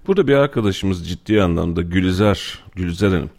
[0.07, 3.31] Burada bir arkadaşımız ciddi anlamda Gülizar, Gülizar Hanım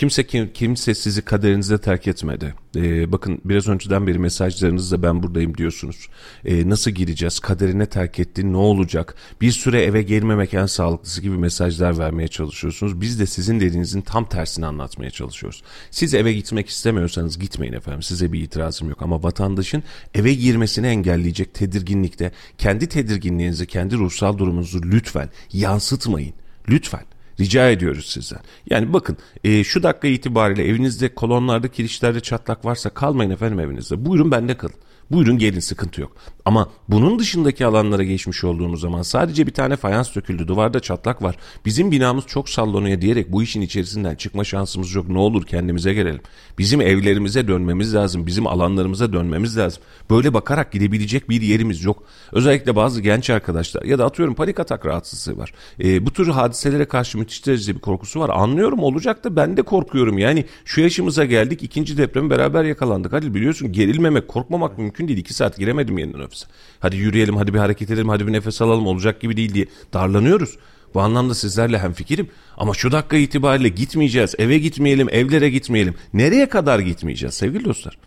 [0.00, 2.54] Kimse kim, kimse sizi kaderinize terk etmedi.
[2.76, 6.08] Ee, bakın biraz önceden beri mesajlarınızda ben buradayım diyorsunuz.
[6.44, 7.38] Ee, nasıl gireceğiz?
[7.38, 9.14] Kaderine terk ettin ne olacak?
[9.40, 13.00] Bir süre eve gelmemek en sağlıklısı gibi mesajlar vermeye çalışıyorsunuz.
[13.00, 15.62] Biz de sizin dediğinizin tam tersini anlatmaya çalışıyoruz.
[15.90, 18.02] Siz eve gitmek istemiyorsanız gitmeyin efendim.
[18.02, 19.82] Size bir itirazım yok ama vatandaşın
[20.14, 26.34] eve girmesini engelleyecek tedirginlikte kendi tedirginliğinizi, kendi ruhsal durumunuzu lütfen yansıtmayın.
[26.68, 27.09] Lütfen.
[27.40, 28.40] Rica ediyoruz sizden.
[28.70, 34.04] Yani bakın e, şu dakika itibariyle evinizde kolonlarda kirişlerde çatlak varsa kalmayın efendim evinizde.
[34.04, 34.74] Buyurun bende kalın.
[35.10, 36.12] Buyurun gelin sıkıntı yok.
[36.44, 41.36] Ama bunun dışındaki alanlara geçmiş olduğumuz zaman sadece bir tane fayans döküldü duvarda çatlak var.
[41.64, 45.08] Bizim binamız çok sallanıyor diyerek bu işin içerisinden çıkma şansımız yok.
[45.08, 46.20] Ne olur kendimize gelelim.
[46.58, 48.26] Bizim evlerimize dönmemiz lazım.
[48.26, 49.82] Bizim alanlarımıza dönmemiz lazım.
[50.10, 52.02] Böyle bakarak gidebilecek bir yerimiz yok.
[52.32, 55.52] Özellikle bazı genç arkadaşlar ya da atıyorum panik atak rahatsızlığı var.
[55.84, 58.30] E, bu tür hadiselere karşı müthiş derecede bir korkusu var.
[58.34, 60.18] Anlıyorum olacak da ben de korkuyorum.
[60.18, 63.12] Yani şu yaşımıza geldik ikinci depremi beraber yakalandık.
[63.12, 65.18] Hadi biliyorsun gerilmemek korkmamak mümkün değil.
[65.18, 66.46] İki saat giremedim yeniden ofise.
[66.80, 70.58] Hadi yürüyelim, hadi bir hareket edelim, hadi bir nefes alalım olacak gibi değil diye darlanıyoruz.
[70.94, 72.30] Bu anlamda sizlerle hemfikirim.
[72.56, 74.34] Ama şu dakika itibariyle gitmeyeceğiz.
[74.38, 75.94] Eve gitmeyelim, evlere gitmeyelim.
[76.14, 77.98] Nereye kadar gitmeyeceğiz sevgili dostlar?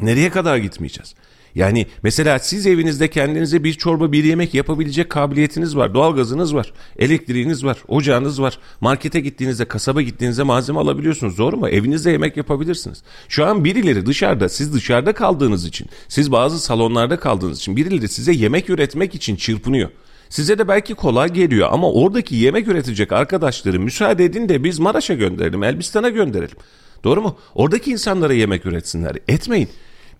[0.00, 1.14] Nereye kadar gitmeyeceğiz?
[1.54, 5.94] Yani mesela siz evinizde kendinize bir çorba bir yemek yapabilecek kabiliyetiniz var.
[5.94, 6.72] Doğalgazınız var.
[6.98, 7.78] Elektriğiniz var.
[7.88, 8.58] Ocağınız var.
[8.80, 11.38] Markete gittiğinizde kasaba gittiğinizde malzeme alabiliyorsunuz.
[11.38, 11.68] Doğru mu?
[11.68, 13.02] Evinizde yemek yapabilirsiniz.
[13.28, 18.32] Şu an birileri dışarıda siz dışarıda kaldığınız için siz bazı salonlarda kaldığınız için birileri size
[18.32, 19.90] yemek üretmek için çırpınıyor.
[20.28, 25.14] Size de belki kolay geliyor ama oradaki yemek üretecek arkadaşları müsaade edin de biz Maraş'a
[25.14, 26.56] gönderelim, Elbistan'a gönderelim.
[27.04, 27.38] Doğru mu?
[27.54, 29.16] Oradaki insanlara yemek üretsinler.
[29.28, 29.68] Etmeyin.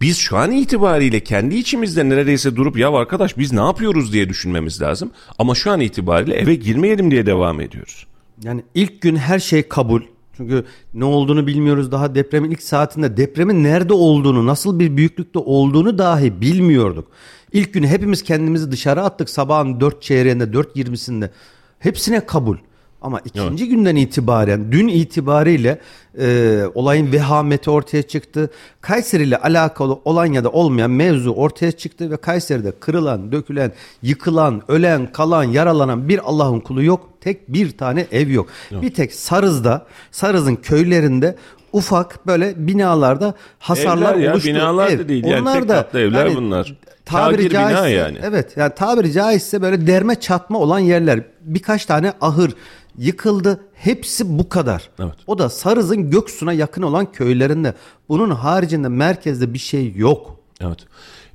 [0.02, 4.82] Biz şu an itibariyle kendi içimizde neredeyse durup ya arkadaş biz ne yapıyoruz diye düşünmemiz
[4.82, 5.10] lazım.
[5.38, 8.06] Ama şu an itibariyle eve girmeyelim diye devam ediyoruz.
[8.44, 10.02] Yani ilk gün her şey kabul.
[10.36, 15.98] Çünkü ne olduğunu bilmiyoruz daha depremin ilk saatinde depremin nerede olduğunu, nasıl bir büyüklükte olduğunu
[15.98, 17.08] dahi bilmiyorduk.
[17.52, 21.30] İlk gün hepimiz kendimizi dışarı attık sabahın 4 çeyreğinde 4.20'sinde.
[21.78, 22.56] Hepsine kabul.
[23.02, 23.74] Ama ikinci evet.
[23.74, 25.78] günden itibaren, dün itibariyle
[26.18, 28.50] e, olayın vehameti ortaya çıktı.
[28.80, 34.62] Kayseri ile alakalı olan ya da olmayan mevzu ortaya çıktı ve Kayseri'de kırılan, dökülen, yıkılan,
[34.68, 37.08] ölen, kalan, yaralanan bir Allah'ın kulu yok.
[37.20, 38.48] Tek bir tane ev yok.
[38.70, 38.82] yok.
[38.82, 41.36] Bir tek Sarız'da, Sarız'ın köylerinde
[41.72, 44.48] ufak böyle binalarda hasarlar evler ya, oluştu.
[44.48, 44.98] Binalar ev.
[44.98, 46.74] da değil Onlar yani tek da, katlı evler yani, bunlar.
[47.04, 48.18] Tabiri caizse, bina yani.
[48.22, 51.20] Evet yani tabiri caizse böyle derme çatma olan yerler.
[51.40, 52.52] Birkaç tane ahır
[52.98, 53.60] yıkıldı.
[53.74, 54.90] Hepsi bu kadar.
[54.98, 55.14] Evet.
[55.26, 57.74] O da Sarız'ın Göksu'na yakın olan köylerinde.
[58.08, 60.36] Bunun haricinde merkezde bir şey yok.
[60.60, 60.78] Evet.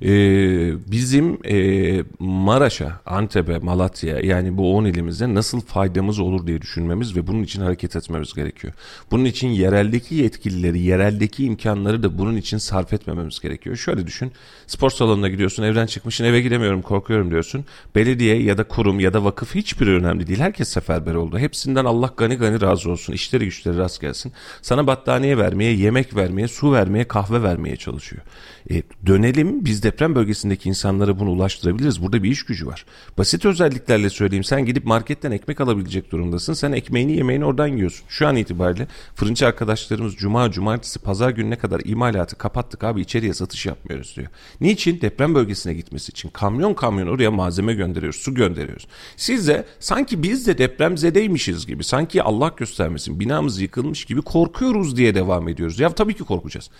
[0.02, 7.16] Ee, bizim e, Maraş'a, Antep'e, Malatya'ya yani bu 10 ilimize nasıl faydamız olur diye düşünmemiz
[7.16, 8.72] ve bunun için hareket etmemiz gerekiyor.
[9.10, 13.76] Bunun için yereldeki yetkilileri, yereldeki imkanları da bunun için sarf etmememiz gerekiyor.
[13.76, 14.32] Şöyle düşün,
[14.66, 17.64] spor salonuna gidiyorsun, evden çıkmışsın, eve gidemiyorum, korkuyorum diyorsun.
[17.94, 20.40] Belediye ya da kurum ya da vakıf hiçbiri önemli değil.
[20.40, 21.38] Herkes seferber oldu.
[21.38, 23.12] Hepsinden Allah gani gani razı olsun.
[23.12, 24.32] İşleri güçleri rast gelsin.
[24.62, 28.22] Sana battaniye vermeye, yemek vermeye, su vermeye, kahve vermeye çalışıyor.
[28.70, 32.02] E, dönelim biz deprem bölgesindeki insanlara bunu ulaştırabiliriz.
[32.02, 32.84] Burada bir iş gücü var.
[33.18, 34.44] Basit özelliklerle söyleyeyim.
[34.44, 36.52] Sen gidip marketten ekmek alabilecek durumdasın.
[36.52, 38.04] Sen ekmeğini yemeğini oradan yiyorsun.
[38.08, 43.66] Şu an itibariyle fırıncı arkadaşlarımız cuma, cumartesi, pazar gününe kadar imalatı kapattık abi içeriye satış
[43.66, 44.28] yapmıyoruz diyor.
[44.60, 45.00] Niçin?
[45.00, 46.28] Deprem bölgesine gitmesi için.
[46.28, 48.86] Kamyon kamyon oraya malzeme gönderiyoruz, su gönderiyoruz.
[49.16, 55.14] Siz de sanki biz de depremzedeymişiz gibi, sanki Allah göstermesin binamız yıkılmış gibi korkuyoruz diye
[55.14, 55.80] devam ediyoruz.
[55.80, 56.70] Ya tabii ki korkacağız.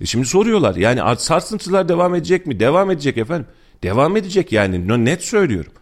[0.00, 2.60] E şimdi soruyorlar yani sarsıntılar devam edecek mi?
[2.60, 3.46] Devam edecek efendim.
[3.82, 5.72] Devam edecek yani net söylüyorum.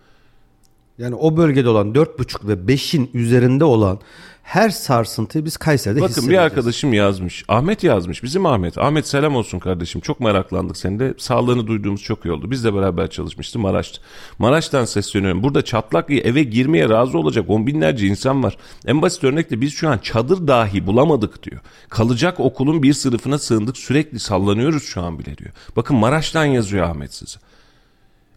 [0.99, 4.01] Yani o bölgede olan 4,5 ve 5'in üzerinde olan
[4.43, 7.45] her sarsıntıyı biz Kayseri'de Bakın bir arkadaşım yazmış.
[7.49, 8.23] Ahmet yazmış.
[8.23, 8.79] Bizim Ahmet.
[8.79, 10.01] Ahmet selam olsun kardeşim.
[10.01, 11.15] Çok meraklandık senin de.
[11.19, 12.51] Sağlığını duyduğumuz çok iyi oldu.
[12.51, 14.03] Biz de beraber çalışmıştı Maraş'ta.
[14.39, 15.43] Maraş'tan sesleniyorum.
[15.43, 18.57] Burada çatlak eve girmeye razı olacak on binlerce insan var.
[18.87, 21.61] En basit örnekle biz şu an çadır dahi bulamadık diyor.
[21.89, 23.77] Kalacak okulun bir sınıfına sığındık.
[23.77, 25.51] Sürekli sallanıyoruz şu an bile diyor.
[25.77, 27.39] Bakın Maraş'tan yazıyor Ahmet size.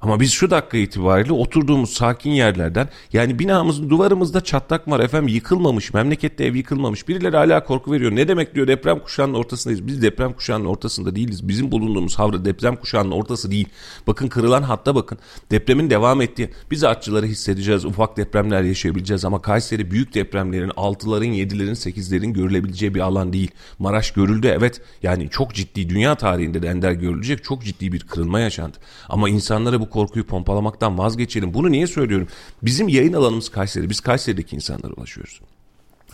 [0.02, 5.94] Ama biz şu dakika itibariyle oturduğumuz sakin yerlerden yani binamızın duvarımızda çatlak var efendim yıkılmamış
[5.94, 8.12] memlekette ev yıkılmamış birileri hala korku veriyor.
[8.12, 9.88] Ne demek diyor deprem kuşağının ortasındayız.
[9.88, 11.48] Biz deprem kuşağının ortasında değiliz.
[11.48, 13.68] Bizim bulunduğumuz havra deprem kuşağının ortası değil.
[14.08, 15.18] Bakın kırılan hatta bakın
[15.52, 21.92] depremin devam ettiği biz artçıları hissedeceğiz ufak depremler yaşayabileceğiz ama Kayseri büyük depremlerin 6'ların 7'lerin
[21.92, 23.52] 8'lerin görülebileceği bir alan değil.
[23.80, 28.40] Maraş görüldü evet yani çok ciddi dünya tarihinde de ender görülecek çok ciddi bir kırılma
[28.40, 28.78] yaşandı.
[29.10, 31.54] Ama insanlara bu korkuyu pompalamaktan vazgeçelim.
[31.54, 32.27] Bunu niye söylüyorum?
[32.62, 33.89] Bizim yayın alanımız Kayseri.
[33.89, 35.41] Biz Kayseri'deki insanlara ulaşıyoruz.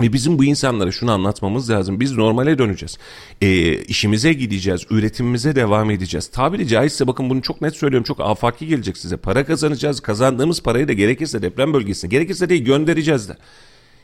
[0.02, 2.00] Ve bizim bu insanlara şunu anlatmamız lazım.
[2.00, 2.98] Biz normale döneceğiz.
[3.42, 4.86] E, işimize gideceğiz.
[4.90, 6.28] Üretimimize devam edeceğiz.
[6.28, 8.04] Tabiri caizse bakın bunu çok net söylüyorum.
[8.04, 9.18] Çok afaki gelecek size.
[9.18, 10.00] Para kazanacağız.
[10.00, 13.38] Kazandığımız parayı da gerekirse deprem bölgesine gerekirse değil göndereceğiz de.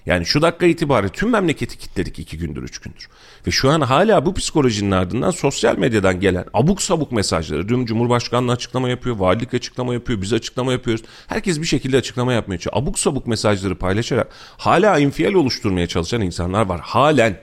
[0.05, 3.07] Yani şu dakika itibariyle tüm memleketi kilitledik iki gündür, üç gündür.
[3.47, 7.69] Ve şu an hala bu psikolojinin ardından sosyal medyadan gelen abuk sabuk mesajları.
[7.69, 11.05] Dün Cumhurbaşkanlığı açıklama yapıyor, valilik açıklama yapıyor, biz açıklama yapıyoruz.
[11.27, 12.83] Herkes bir şekilde açıklama yapmaya çalışıyor.
[12.83, 16.79] Abuk sabuk mesajları paylaşarak hala infial oluşturmaya çalışan insanlar var.
[16.83, 17.39] Halen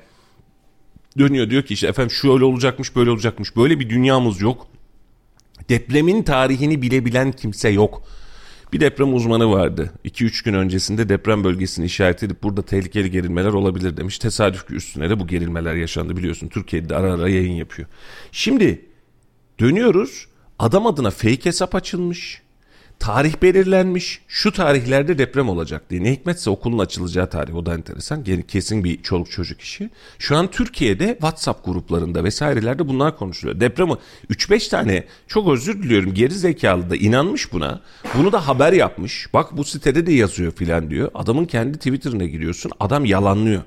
[1.18, 3.56] dönüyor diyor ki işte efendim şöyle olacakmış, böyle olacakmış.
[3.56, 4.66] Böyle bir dünyamız yok.
[5.68, 8.02] Depremin tarihini bilebilen kimse yok.
[8.72, 9.92] Bir deprem uzmanı vardı.
[10.04, 14.18] 2-3 gün öncesinde deprem bölgesini işaret edip burada tehlikeli gerilmeler olabilir demiş.
[14.18, 16.48] Tesadüf üstüne de bu gerilmeler yaşandı biliyorsun.
[16.48, 17.88] Türkiye'de ara ara yayın yapıyor.
[18.32, 18.84] Şimdi
[19.60, 20.26] dönüyoruz.
[20.58, 22.42] Adam adına fake hesap açılmış
[23.00, 24.20] tarih belirlenmiş.
[24.28, 26.04] Şu tarihlerde deprem olacak diye.
[26.04, 27.54] Ne hikmetse okulun açılacağı tarih.
[27.54, 28.24] O da enteresan.
[28.48, 29.90] Kesin bir çoluk çocuk işi.
[30.18, 33.60] Şu an Türkiye'de WhatsApp gruplarında vesairelerde bunlar konuşuluyor.
[33.60, 33.92] Depremi
[34.30, 37.80] 3-5 tane çok özür diliyorum geri zekalı da inanmış buna.
[38.14, 39.34] Bunu da haber yapmış.
[39.34, 41.10] Bak bu sitede de yazıyor filan diyor.
[41.14, 42.72] Adamın kendi Twitter'ına giriyorsun.
[42.80, 43.62] Adam yalanlıyor.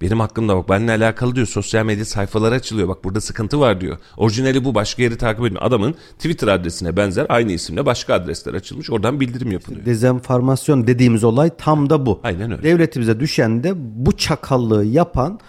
[0.00, 3.98] Benim hakkımda bak benimle alakalı diyor sosyal medya sayfaları açılıyor bak burada sıkıntı var diyor.
[4.16, 5.58] Orijinali bu başka yeri takip edin.
[5.60, 9.86] Adamın Twitter adresine benzer aynı isimle başka adresler açılmış oradan bildirim yapılıyor.
[9.86, 12.20] Dezenformasyon dediğimiz olay tam da bu.
[12.24, 12.62] Aynen öyle.
[12.62, 15.40] Devletimize düşen de bu çakallığı yapan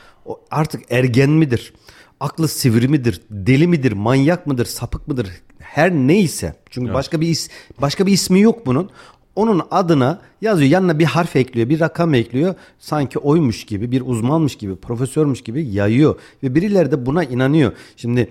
[0.52, 1.74] artık ergen midir?
[2.20, 3.22] Aklı sivri midir?
[3.30, 3.92] Deli midir?
[3.92, 4.66] Manyak mıdır?
[4.66, 5.28] Sapık mıdır?
[5.60, 6.56] Her neyse.
[6.70, 6.96] Çünkü evet.
[6.96, 7.50] başka bir is,
[7.82, 8.90] başka bir ismi yok bunun
[9.38, 10.72] onun adına yazıyor.
[10.72, 12.56] Yanına bir harf ekliyor, bir rakam ekliyor.
[12.80, 16.16] Sanki oymuş gibi, bir uzmanmış gibi, profesörmüş gibi yayıyor.
[16.44, 17.72] Ve birileri de buna inanıyor.
[17.96, 18.30] Şimdi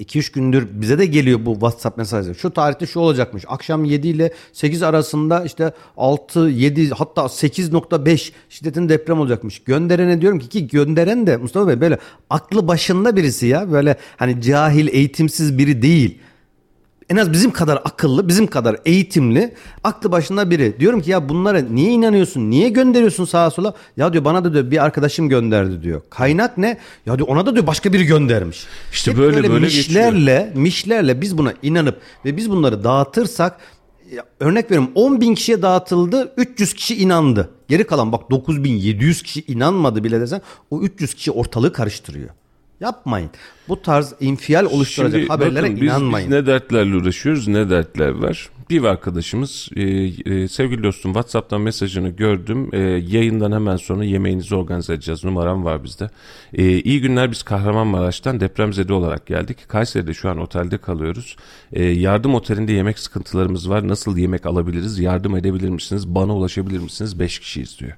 [0.00, 2.34] 2-3 gündür bize de geliyor bu WhatsApp mesajları.
[2.34, 3.44] Şu tarihte şu olacakmış.
[3.48, 9.58] Akşam 7 ile 8 arasında işte 6, 7 hatta 8.5 şiddetin deprem olacakmış.
[9.58, 11.98] Gönderene diyorum ki ki gönderen de Mustafa Bey böyle
[12.30, 13.72] aklı başında birisi ya.
[13.72, 16.18] Böyle hani cahil, eğitimsiz biri değil
[17.10, 20.80] en az bizim kadar akıllı, bizim kadar eğitimli, aklı başında biri.
[20.80, 22.50] Diyorum ki ya bunlara niye inanıyorsun?
[22.50, 23.74] Niye gönderiyorsun sağa sola?
[23.96, 26.02] Ya diyor bana da diyor bir arkadaşım gönderdi diyor.
[26.10, 26.78] Kaynak ne?
[27.06, 28.66] Ya diyor ona da diyor başka biri göndermiş.
[28.92, 30.62] İşte Hep böyle böyle, böyle mişlerle, geçiyor.
[30.62, 33.60] mişlerle biz buna inanıp ve biz bunları dağıtırsak
[34.40, 37.50] örnek veriyorum 10 bin kişiye dağıtıldı 300 kişi inandı.
[37.68, 42.30] Geri kalan bak 9700 kişi inanmadı bile desen o 300 kişi ortalığı karıştırıyor.
[42.80, 43.30] Yapmayın.
[43.68, 46.30] Bu tarz infial oluşturacak Şimdi haberlere bakın, biz, inanmayın.
[46.30, 48.50] Biz ne dertlerle uğraşıyoruz ne dertler var.
[48.70, 52.68] bir arkadaşımız e, e, sevgili dostum WhatsApp'tan mesajını gördüm.
[52.72, 55.24] E, yayından hemen sonra yemeğinizi organize edeceğiz.
[55.24, 56.10] Numaram var bizde.
[56.52, 59.68] E, iyi günler biz Kahramanmaraş'tan depremzede olarak geldik.
[59.68, 61.36] Kayseri'de şu an otelde kalıyoruz.
[61.72, 63.88] E, yardım otelinde yemek sıkıntılarımız var.
[63.88, 64.98] Nasıl yemek alabiliriz?
[64.98, 66.14] Yardım edebilir misiniz?
[66.14, 67.18] Bana ulaşabilir misiniz?
[67.20, 67.92] 5 kişiyiz diyor.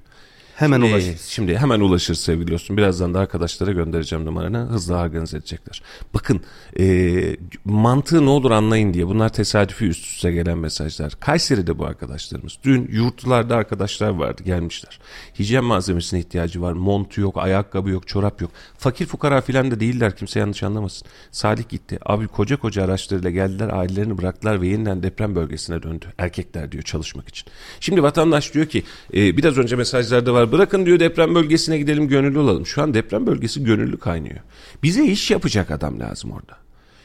[0.55, 1.15] Hemen Şimdi- ulaşın.
[1.27, 2.77] Şimdi hemen ulaşır sevgili dostum.
[2.77, 4.57] Birazdan da arkadaşlara göndereceğim numaranı.
[4.57, 5.81] Hızlı organize edecekler.
[6.13, 6.41] Bakın
[6.79, 9.07] e, mantığı ne olur anlayın diye.
[9.07, 11.13] Bunlar tesadüfi üst üste gelen mesajlar.
[11.19, 12.57] Kayseri'de bu arkadaşlarımız.
[12.63, 14.99] Dün yurtlarda arkadaşlar vardı gelmişler.
[15.39, 16.73] Hijyen malzemesine ihtiyacı var.
[16.73, 18.51] Montu yok, ayakkabı yok, çorap yok.
[18.77, 20.15] Fakir fukara filan da değiller.
[20.15, 21.07] Kimse yanlış anlamasın.
[21.31, 21.99] Salih gitti.
[22.05, 23.69] Abi koca koca araçlarıyla geldiler.
[23.69, 26.05] Ailelerini bıraktılar ve yeniden deprem bölgesine döndü.
[26.17, 27.47] Erkekler diyor çalışmak için.
[27.79, 30.43] Şimdi vatandaş diyor ki e, biraz önce mesajlarda var.
[30.53, 32.65] Bırakın diyor deprem bölgesine gidelim gönüllü olalım.
[32.65, 34.39] Şu an deprem bölgesi gönüllü kaynıyor.
[34.83, 36.57] Bize iş yapacak adam lazım orada.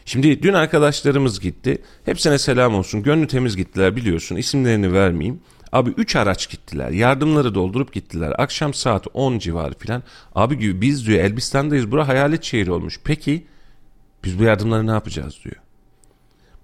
[0.04, 1.82] Şimdi dün arkadaşlarımız gitti.
[2.04, 3.02] Hepsine selam olsun.
[3.02, 4.36] Gönlü temiz gittiler biliyorsun.
[4.36, 5.40] İsimlerini vermeyeyim.
[5.72, 6.90] Abi 3 araç gittiler.
[6.90, 8.34] Yardımları doldurup gittiler.
[8.38, 10.02] Akşam saat 10 civarı filan.
[10.34, 11.90] Abi diyor biz diyor Elbistan'dayız.
[11.90, 13.00] Bura hayalet şehir olmuş.
[13.04, 13.46] Peki
[14.24, 15.56] biz bu yardımları ne yapacağız diyor.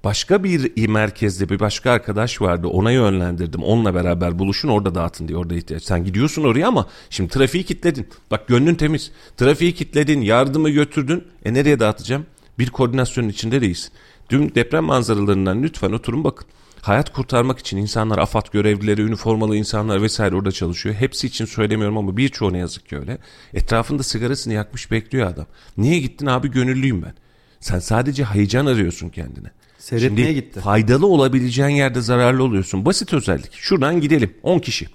[0.05, 2.67] Başka bir merkezde bir başka arkadaş vardı.
[2.67, 3.63] Ona yönlendirdim.
[3.63, 5.83] Onunla beraber buluşun orada dağıtın diye orada ihtiyaç.
[5.83, 8.09] Sen gidiyorsun oraya ama şimdi trafiği kilitledin.
[8.31, 9.11] Bak gönlün temiz.
[9.37, 11.25] Trafiği kilitledin, yardımı götürdün.
[11.45, 12.27] E nereye dağıtacağım?
[12.59, 13.93] Bir koordinasyonun içinde değilsin.
[14.31, 16.47] Dün deprem manzaralarından lütfen oturun bakın.
[16.81, 20.95] Hayat kurtarmak için insanlar, AFAD görevlileri, üniformalı insanlar vesaire orada çalışıyor.
[20.95, 23.19] Hepsi için söylemiyorum ama birçoğu ne yazık ki öyle.
[23.55, 25.47] Etrafında sigarasını yakmış bekliyor adam.
[25.77, 27.15] Niye gittin abi gönüllüyüm ben.
[27.61, 29.51] Sen sadece heyecan arıyorsun kendine.
[29.85, 30.61] Seyretmeye Şimdi gitti.
[30.61, 32.85] faydalı olabileceğin yerde zararlı oluyorsun.
[32.85, 33.53] Basit özellik.
[33.53, 34.35] Şuradan gidelim.
[34.43, 34.87] 10 kişi.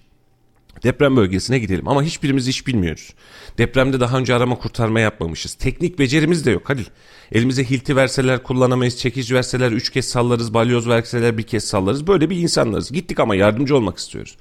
[0.84, 3.13] Deprem bölgesine gidelim ama hiçbirimiz iş bilmiyoruz.
[3.58, 5.54] Depremde daha önce arama kurtarma yapmamışız.
[5.54, 6.86] Teknik becerimiz de yok Halil.
[7.32, 12.08] Elimize hilti verseler kullanamayız, çekici verseler üç kez sallarız, balyoz verseler bir kez sallarız.
[12.08, 12.91] Böyle bir insanlarız.
[12.91, 14.38] Gittik ama yardımcı olmak istiyoruz.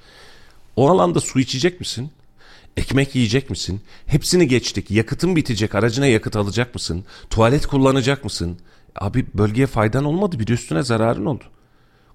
[0.75, 2.11] O alanda su içecek misin?
[2.77, 3.81] Ekmek yiyecek misin?
[4.05, 4.91] Hepsini geçtik.
[4.91, 5.75] Yakıtın bitecek.
[5.75, 7.05] Aracına yakıt alacak mısın?
[7.29, 8.57] Tuvalet kullanacak mısın?
[8.95, 10.39] Abi bölgeye faydan olmadı.
[10.39, 11.43] Bir üstüne zararın oldu.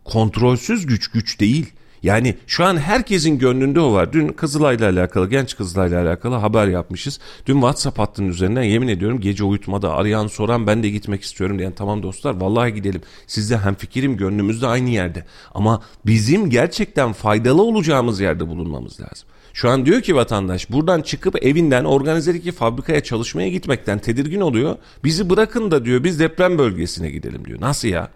[0.05, 1.73] Kontrolsüz güç güç değil.
[2.05, 4.13] Yani şu an herkesin gönlünde o var.
[4.13, 7.21] Dün Kızılay'la alakalı, genç Kızılay'la alakalı haber yapmışız.
[7.47, 11.73] Dün WhatsApp hattının üzerinden yemin ediyorum gece uyutmada arayan soran ben de gitmek istiyorum diyen
[11.73, 13.01] tamam dostlar vallahi gidelim.
[13.27, 15.25] Sizde hemfikirim gönlümüz de aynı yerde.
[15.55, 19.29] Ama bizim gerçekten faydalı olacağımız yerde bulunmamız lazım.
[19.55, 24.77] Şu an diyor ki vatandaş buradan çıkıp evinden organizedeki fabrikaya çalışmaya gitmekten tedirgin oluyor.
[25.05, 27.61] Bizi bırakın da diyor biz deprem bölgesine gidelim diyor.
[27.61, 28.09] Nasıl ya?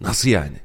[0.00, 0.56] Nasıl yani?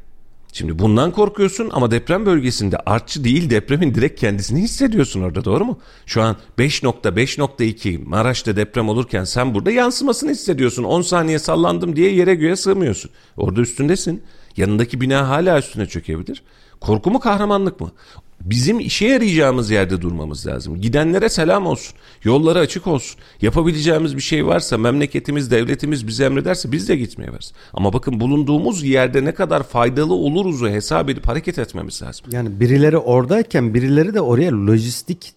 [0.54, 5.80] Şimdi bundan korkuyorsun ama deprem bölgesinde artçı değil depremin direkt kendisini hissediyorsun orada doğru mu?
[6.06, 10.84] Şu an 5.5.2 Maraş'ta deprem olurken sen burada yansımasını hissediyorsun.
[10.84, 13.12] 10 saniye sallandım diye yere göğe sığmıyorsun.
[13.38, 14.24] Orada üstündesin.
[14.58, 16.44] Yanındaki bina hala üstüne çökebilir.
[16.80, 17.92] Korku mu kahramanlık mı?
[18.42, 20.82] Bizim işe yarayacağımız yerde durmamız lazım.
[20.82, 21.96] Gidenlere selam olsun.
[22.24, 23.20] Yolları açık olsun.
[23.42, 27.54] Yapabileceğimiz bir şey varsa memleketimiz, devletimiz bize emrederse biz de gitmeye varız.
[27.74, 32.26] Ama bakın bulunduğumuz yerde ne kadar faydalı oluruzu hesap edip hareket etmemiz lazım.
[32.32, 35.34] Yani birileri oradayken birileri de oraya lojistik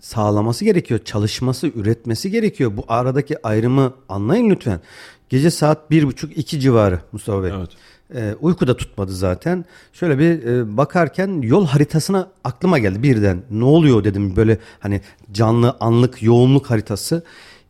[0.00, 1.00] sağlaması gerekiyor.
[1.04, 2.76] Çalışması, üretmesi gerekiyor.
[2.76, 4.80] Bu aradaki ayrımı anlayın lütfen.
[5.28, 7.50] Gece saat bir buçuk iki civarı Mustafa Bey.
[7.56, 7.70] Evet.
[8.14, 9.64] Ee, uyku da tutmadı zaten.
[9.92, 13.42] Şöyle bir e, bakarken yol haritasına aklıma geldi birden.
[13.50, 15.00] Ne oluyor dedim böyle hani
[15.32, 17.24] canlı anlık yoğunluk haritası.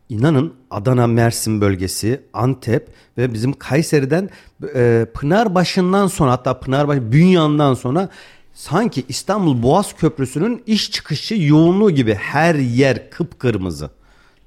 [0.09, 4.29] İnanın Adana Mersin bölgesi, Antep ve bizim Kayseri'den
[4.75, 8.09] e, Pınarbaşı'ndan sonra hatta Pınarbaşı Bünyan'dan sonra
[8.53, 13.89] sanki İstanbul Boğaz Köprüsü'nün iş çıkışı yoğunluğu gibi her yer kıpkırmızı.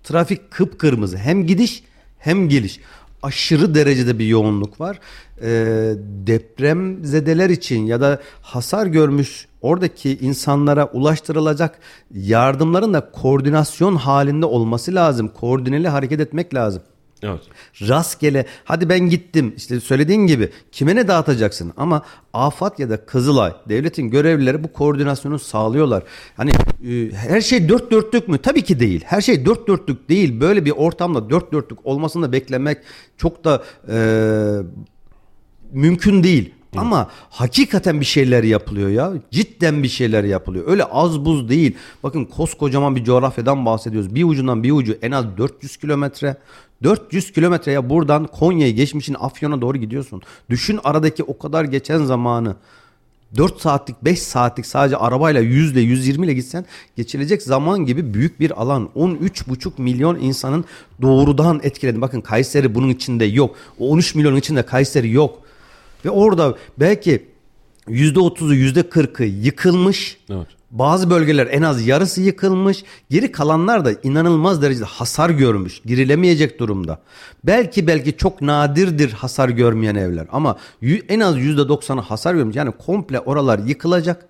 [0.05, 1.17] Trafik kıpkırmızı.
[1.17, 1.83] Hem gidiş
[2.19, 2.81] hem geliş.
[3.23, 5.01] Aşırı derecede bir yoğunluk var.
[5.43, 5.93] Ee,
[6.27, 11.79] depremzedeler için ya da hasar görmüş oradaki insanlara ulaştırılacak
[12.11, 15.29] yardımların da koordinasyon halinde olması lazım.
[15.29, 16.83] Koordineli hareket etmek lazım.
[17.23, 17.41] Evet.
[17.89, 23.53] Rastgele hadi ben gittim işte söylediğin gibi kime ne dağıtacaksın ama AFAD ya da Kızılay
[23.69, 26.03] devletin görevlileri bu koordinasyonu sağlıyorlar.
[26.37, 28.39] Hani e, her şey dört dörtlük mü?
[28.39, 29.05] Tabii ki değil.
[29.07, 30.41] Her şey dört dörtlük değil.
[30.41, 32.79] Böyle bir ortamda dört dörtlük olmasını beklemek
[33.17, 33.97] çok da e,
[35.73, 36.51] mümkün değil.
[36.77, 39.13] Ama hakikaten bir şeyler yapılıyor ya.
[39.31, 40.65] Cidden bir şeyler yapılıyor.
[40.69, 41.77] Öyle az buz değil.
[42.03, 44.15] Bakın koskocaman bir coğrafyadan bahsediyoruz.
[44.15, 46.37] Bir ucundan bir ucu en az 400 kilometre.
[46.83, 50.23] 400 kilometreye buradan Konya'yı geçmişin Afyon'a doğru gidiyorsun.
[50.51, 52.57] Düşün aradaki o kadar geçen zamanı.
[53.37, 56.65] 4 saatlik 5 saatlik sadece arabayla 100 ile 120 ile gitsen
[56.97, 58.89] geçilecek zaman gibi büyük bir alan.
[58.97, 60.65] 13,5 milyon insanın
[61.03, 62.01] doğrudan etkiledi.
[62.01, 63.57] Bakın Kayseri bunun içinde yok.
[63.79, 65.45] O 13 milyonun içinde Kayseri yok.
[66.05, 67.27] Ve orada belki
[67.89, 70.19] %30'u %40'ı yıkılmış.
[70.31, 70.47] Evet.
[70.71, 72.85] Bazı bölgeler en az yarısı yıkılmış.
[73.11, 75.81] Geri kalanlar da inanılmaz derecede hasar görmüş.
[75.85, 77.01] Girilemeyecek durumda.
[77.45, 80.27] Belki belki çok nadirdir hasar görmeyen evler.
[80.33, 80.57] Ama
[81.09, 82.57] en az %90'ı hasar görmüş.
[82.57, 84.27] Yani komple oralar yıkılacak.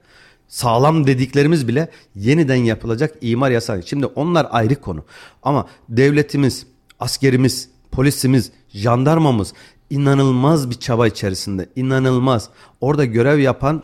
[0.48, 3.82] Sağlam dediklerimiz bile yeniden yapılacak imar yasağı.
[3.82, 5.04] Şimdi onlar ayrı konu.
[5.42, 6.66] Ama devletimiz,
[7.00, 9.52] askerimiz, polisimiz, jandarmamız
[9.90, 11.68] inanılmaz bir çaba içerisinde.
[11.76, 12.48] İnanılmaz.
[12.80, 13.82] Orada görev yapan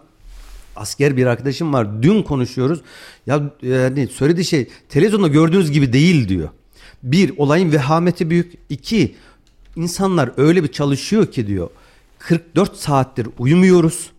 [0.77, 2.03] asker bir arkadaşım var.
[2.03, 2.81] Dün konuşuyoruz.
[3.27, 6.49] Ya yani söylediği şey televizyonda gördüğünüz gibi değil diyor.
[7.03, 8.53] Bir, olayın vehameti büyük.
[8.69, 9.15] İki,
[9.77, 11.71] insanlar öyle bir çalışıyor ki diyor.
[12.19, 14.11] 44 saattir uyumuyoruz.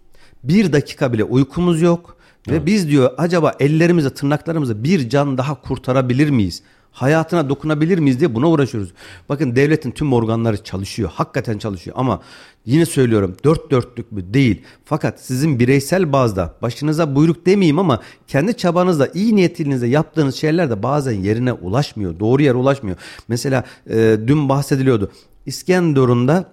[0.43, 2.17] Bir dakika bile uykumuz yok.
[2.47, 2.65] Ve evet.
[2.65, 6.63] biz diyor acaba ellerimize tırnaklarımıza bir can daha kurtarabilir miyiz?
[6.91, 8.93] Hayatına dokunabilir miyiz diye buna uğraşıyoruz.
[9.29, 11.09] Bakın devletin tüm organları çalışıyor.
[11.13, 12.21] Hakikaten çalışıyor ama
[12.65, 14.61] yine söylüyorum dört dörtlük mü değil.
[14.85, 20.83] Fakat sizin bireysel bazda başınıza buyruk demeyeyim ama kendi çabanızla iyi niyetinizle yaptığınız şeyler de
[20.83, 22.19] bazen yerine ulaşmıyor.
[22.19, 22.97] Doğru yere ulaşmıyor.
[23.27, 25.11] Mesela e, dün bahsediliyordu.
[25.45, 26.51] İskenderun'da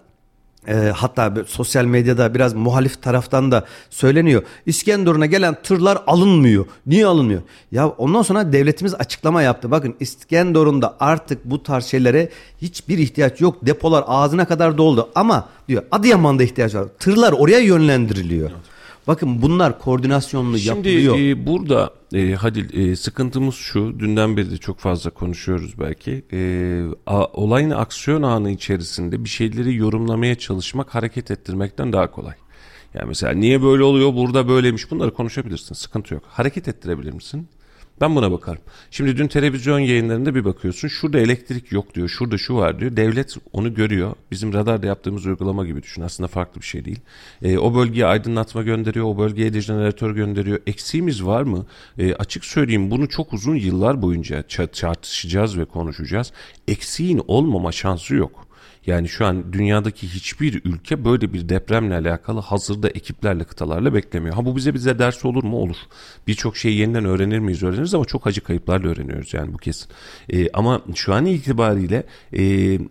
[0.69, 4.43] e, hatta sosyal medyada biraz muhalif taraftan da söyleniyor.
[4.67, 6.67] İskenderun'a gelen tırlar alınmıyor.
[6.87, 7.43] Niye alınmıyor?
[7.73, 9.71] Ya ondan sonra devletimiz açıklama yaptı.
[9.71, 12.29] Bakın İskenderun'da artık bu tarz şeylere
[12.63, 13.67] hiçbir ihtiyaç yok.
[13.67, 16.85] Depolar ağzına kadar doldu ama diyor Adıyaman'da ihtiyaç var.
[16.99, 18.51] Tırlar oraya yönlendiriliyor.
[18.51, 18.78] Evet.
[19.09, 21.17] Bakın bunlar koordinasyonlu Şimdi, yapılıyor.
[21.17, 24.01] Şimdi e, burada e, Hadil e, sıkıntımız şu.
[24.01, 26.25] Dünden beri de çok fazla konuşuyoruz belki.
[26.33, 26.41] E,
[27.07, 32.35] a, olayın aksiyon anı içerisinde bir şeyleri yorumlamaya çalışmak hareket ettirmekten daha kolay.
[32.95, 36.23] Yani mesela niye böyle oluyor burada böyleymiş bunları konuşabilirsin sıkıntı yok.
[36.29, 37.49] Hareket ettirebilir misin?
[38.01, 38.63] Ben buna bakarım.
[38.91, 40.89] Şimdi dün televizyon yayınlarında bir bakıyorsun.
[40.89, 42.09] Şurada elektrik yok diyor.
[42.09, 42.97] Şurada şu var diyor.
[42.97, 44.13] Devlet onu görüyor.
[44.31, 46.03] Bizim radarda yaptığımız uygulama gibi düşün.
[46.03, 47.01] Aslında farklı bir şey değil.
[47.43, 49.07] E, o bölgeye aydınlatma gönderiyor.
[49.07, 50.61] O bölgeye dejeneratör gönderiyor.
[50.67, 51.67] Eksiğimiz var mı?
[51.99, 54.43] E, açık söyleyeyim bunu çok uzun yıllar boyunca
[54.73, 56.33] tartışacağız ve konuşacağız.
[56.69, 58.48] Eksiğin olmama şansı yok.
[58.89, 64.35] Yani şu an dünyadaki hiçbir ülke böyle bir depremle alakalı hazırda ekiplerle kıtalarla beklemiyor.
[64.35, 65.57] Ha bu bize bize ders olur mu?
[65.57, 65.77] Olur.
[66.27, 67.63] Birçok şeyi yeniden öğrenir miyiz?
[67.63, 69.89] Öğreniriz ama çok acı kayıplarla öğreniyoruz yani bu kesin.
[70.29, 72.41] E, ama şu an itibariyle e,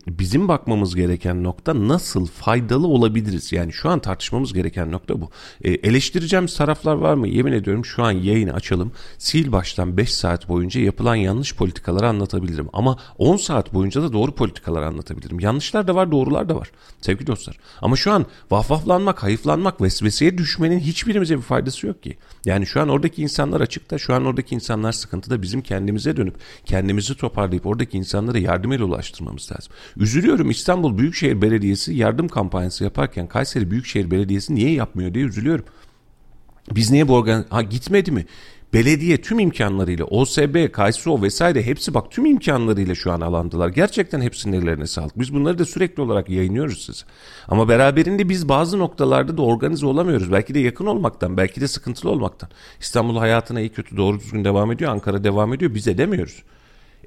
[0.07, 3.51] bizim bakmamız gereken nokta nasıl faydalı olabiliriz?
[3.51, 5.29] Yani şu an tartışmamız gereken nokta bu.
[5.63, 7.27] E, eleştireceğimiz taraflar var mı?
[7.27, 8.91] Yemin ediyorum şu an yayını açalım.
[9.27, 12.67] Sil baştan 5 saat boyunca yapılan yanlış politikaları anlatabilirim.
[12.73, 15.39] Ama 10 saat boyunca da doğru politikaları anlatabilirim.
[15.39, 16.71] Yanlışlar da var doğrular da var
[17.01, 17.57] sevgili dostlar.
[17.81, 22.17] Ama şu an vahvahlanmak, hayıflanmak, vesveseye düşmenin hiçbirimize bir faydası yok ki.
[22.45, 26.35] Yani şu an oradaki insanlar açıkta, şu an oradaki insanlar sıkıntıda bizim kendimize dönüp
[26.65, 29.73] kendimizi toparlayıp oradaki insanlara yardım ile ulaştırmamız lazım.
[29.97, 35.65] Üzülüyorum İstanbul Büyükşehir Belediyesi yardım kampanyası yaparken Kayseri Büyükşehir Belediyesi niye yapmıyor diye üzülüyorum.
[36.75, 37.45] Biz niye bu organ...
[37.49, 38.25] Ha gitmedi mi?
[38.73, 43.69] Belediye tüm imkanlarıyla OSB, KSO vesaire hepsi bak tüm imkanlarıyla şu an alandılar.
[43.69, 45.19] Gerçekten hepsinin ellerine sağlık.
[45.19, 47.05] Biz bunları da sürekli olarak yayınlıyoruz size.
[47.47, 50.31] Ama beraberinde biz bazı noktalarda da organize olamıyoruz.
[50.31, 52.49] Belki de yakın olmaktan, belki de sıkıntılı olmaktan.
[52.79, 54.91] İstanbul hayatına iyi kötü doğru düzgün devam ediyor.
[54.91, 55.73] Ankara devam ediyor.
[55.73, 56.43] Biz edemiyoruz.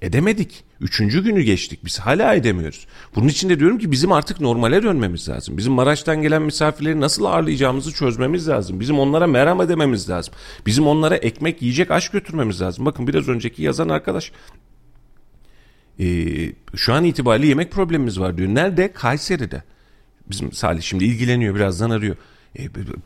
[0.02, 0.64] Edemedik.
[0.80, 1.84] Üçüncü günü geçtik.
[1.84, 2.86] Biz hala edemiyoruz.
[3.14, 5.58] Bunun için de diyorum ki bizim artık normale dönmemiz lazım.
[5.58, 8.80] Bizim Maraş'tan gelen misafirleri nasıl ağırlayacağımızı çözmemiz lazım.
[8.80, 10.34] Bizim onlara merhaba dememiz lazım.
[10.66, 12.86] Bizim onlara ekmek, yiyecek, aş götürmemiz lazım.
[12.86, 14.32] Bakın biraz önceki yazan arkadaş
[16.00, 18.48] ee, şu an itibariyle yemek problemimiz var diyor.
[18.48, 18.92] Nerede?
[18.92, 19.62] Kayseri'de.
[20.30, 22.16] Bizim Salih şimdi ilgileniyor birazdan arıyor.
[22.58, 22.62] E,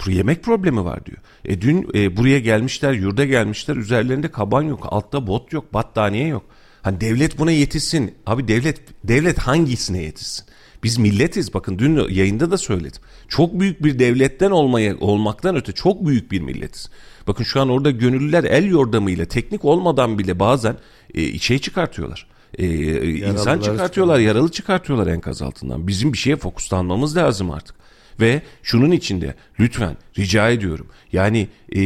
[0.06, 1.18] yemek problemi var diyor.
[1.44, 3.76] E, dün e, buraya gelmişler, yurda gelmişler.
[3.76, 6.44] Üzerlerinde kaban yok, altta bot yok, battaniye yok.
[6.84, 8.14] Hani devlet buna yetişsin.
[8.26, 10.46] Abi devlet devlet hangisine yetişsin?
[10.82, 13.02] Biz milletiz bakın dün yayında da söyledim.
[13.28, 16.90] Çok büyük bir devletten olmaya olmaktan öte çok büyük bir milletiz.
[17.26, 20.76] Bakın şu an orada gönüllüler el yordamıyla teknik olmadan bile bazen
[21.14, 22.26] e, şey çıkartıyorlar.
[22.58, 22.66] E,
[23.14, 25.86] insan çıkartıyorlar, yaralı çıkartıyorlar enkaz altından.
[25.86, 27.76] Bizim bir şeye fokuslanmamız lazım artık.
[28.20, 30.86] Ve şunun içinde lütfen rica ediyorum.
[31.12, 31.80] Yani e,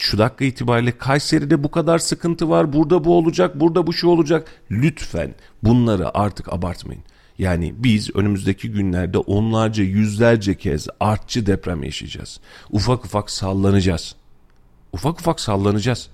[0.00, 2.72] şu dakika itibariyle Kayseri'de bu kadar sıkıntı var.
[2.72, 4.48] Burada bu olacak, burada bu şu olacak.
[4.70, 7.02] Lütfen bunları artık abartmayın.
[7.38, 12.40] Yani biz önümüzdeki günlerde onlarca, yüzlerce kez artçı deprem yaşayacağız.
[12.70, 14.14] Ufak ufak sallanacağız.
[14.92, 16.10] Ufak ufak sallanacağız.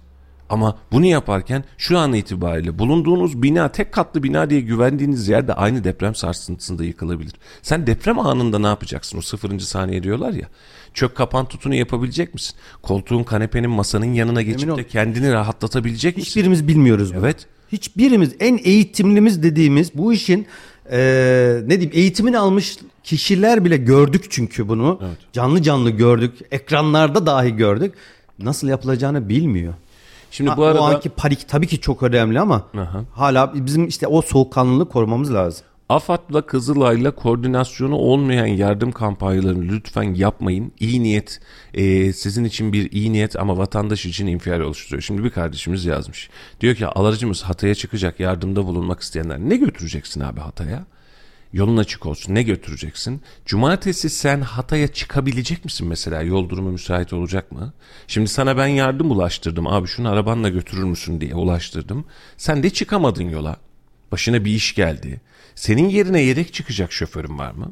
[0.49, 5.85] Ama bunu yaparken şu an itibariyle bulunduğunuz bina tek katlı bina diye güvendiğiniz yerde aynı
[5.85, 7.35] deprem sarsıntısında yıkılabilir.
[7.63, 9.19] Sen deprem anında ne yapacaksın?
[9.19, 10.49] O sıfırıncı saniye diyorlar ya.
[10.97, 12.55] Çök kapan tutunu yapabilecek misin?
[12.83, 16.29] Koltuğun kanepenin masanın yanına geçip de kendini rahatlatabilecek misin?
[16.29, 17.13] Hiçbirimiz bilmiyoruz.
[17.19, 17.47] Evet.
[17.73, 20.47] Hiçbirimiz en eğitimlimiz dediğimiz bu işin
[20.91, 20.99] e,
[21.67, 24.99] ne diyeyim eğitimini almış kişiler bile gördük çünkü bunu.
[25.03, 25.17] Evet.
[25.33, 26.33] Canlı canlı gördük.
[26.51, 27.95] Ekranlarda dahi gördük.
[28.39, 29.75] Nasıl yapılacağını bilmiyor.
[30.31, 33.05] Şimdi ha, bu arada o anki panik tabii ki çok önemli ama Aha.
[33.13, 35.67] hala bizim işte o soğukkanlılığı korumamız lazım.
[35.89, 40.73] AFAD'la Kızılay'la koordinasyonu olmayan yardım kampanyalarını lütfen yapmayın.
[40.81, 41.41] İyi niyet
[41.75, 45.03] e, sizin için bir iyi niyet ama vatandaş için infial oluşturuyor.
[45.03, 46.31] Şimdi bir kardeşimiz yazmış.
[46.61, 50.87] Diyor ki alıcımız Hatay'a çıkacak yardımda bulunmak isteyenler ne götüreceksin abi Hatay'a?
[51.53, 52.35] Yolun açık olsun.
[52.35, 53.23] Ne götüreceksin?
[53.45, 56.23] Cumartesi sen Hatay'a çıkabilecek misin mesela?
[56.23, 57.73] Yol durumu müsait olacak mı?
[58.07, 59.67] Şimdi sana ben yardım ulaştırdım.
[59.67, 62.05] Abi şunu arabanla götürür müsün diye ulaştırdım.
[62.37, 63.57] Sen de çıkamadın yola.
[64.13, 65.21] Başına bir iş geldi.
[65.57, 67.71] Senin yerine yedek çıkacak şoförün var mı?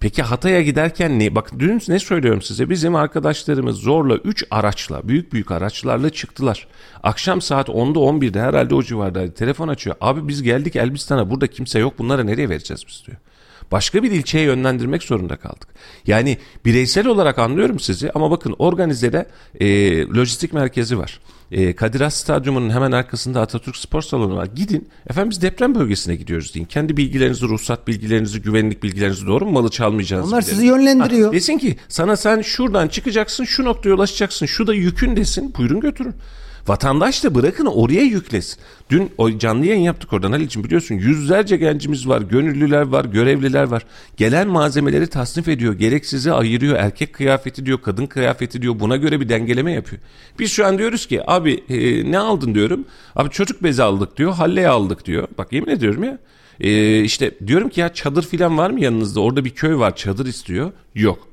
[0.00, 1.34] Peki Hatay'a giderken ne?
[1.34, 2.70] Bak dün ne söylüyorum size?
[2.70, 6.66] Bizim arkadaşlarımız zorla 3 araçla, büyük büyük araçlarla çıktılar.
[7.02, 9.34] Akşam saat 10'da 11'de herhalde o civardaydı.
[9.34, 9.96] Telefon açıyor.
[10.00, 13.18] Abi biz geldik Elbistan'a burada kimse yok bunlara nereye vereceğiz biz diyor
[13.72, 15.68] başka bir ilçeye yönlendirmek zorunda kaldık.
[16.06, 19.26] Yani bireysel olarak anlıyorum sizi ama bakın organizede
[19.60, 19.66] e,
[20.06, 21.20] lojistik merkezi var.
[21.52, 24.48] E, Kadir Has Stadyumu'nun hemen arkasında Atatürk Spor Salonu var.
[24.54, 26.66] Gidin efendim biz deprem bölgesine gidiyoruz deyin.
[26.66, 29.50] Kendi bilgilerinizi, ruhsat bilgilerinizi, güvenlik bilgilerinizi doğru mu?
[29.50, 31.26] Malı çalmayacağınız Onlar sizi yönlendiriyor.
[31.26, 34.46] Ha, desin ki sana sen şuradan çıkacaksın şu noktaya ulaşacaksın.
[34.46, 35.54] Şu da yükün desin.
[35.58, 36.14] Buyurun götürün.
[36.68, 38.58] Vatandaş da bırakın oraya yüklesin.
[38.90, 43.86] Dün o canlı yayın yaptık oradan Halil'ciğim biliyorsun yüzlerce gencimiz var, gönüllüler var, görevliler var.
[44.16, 49.28] Gelen malzemeleri tasnif ediyor, gereksizi ayırıyor, erkek kıyafeti diyor, kadın kıyafeti diyor buna göre bir
[49.28, 50.02] dengeleme yapıyor.
[50.38, 52.84] Biz şu an diyoruz ki abi e, ne aldın diyorum.
[53.16, 55.28] Abi çocuk bezi aldık diyor, halleye aldık diyor.
[55.38, 56.18] Bak yemin ediyorum ya.
[56.60, 59.20] E, işte diyorum ki ya çadır filan var mı yanınızda?
[59.20, 60.72] Orada bir köy var çadır istiyor.
[60.94, 61.28] Yok.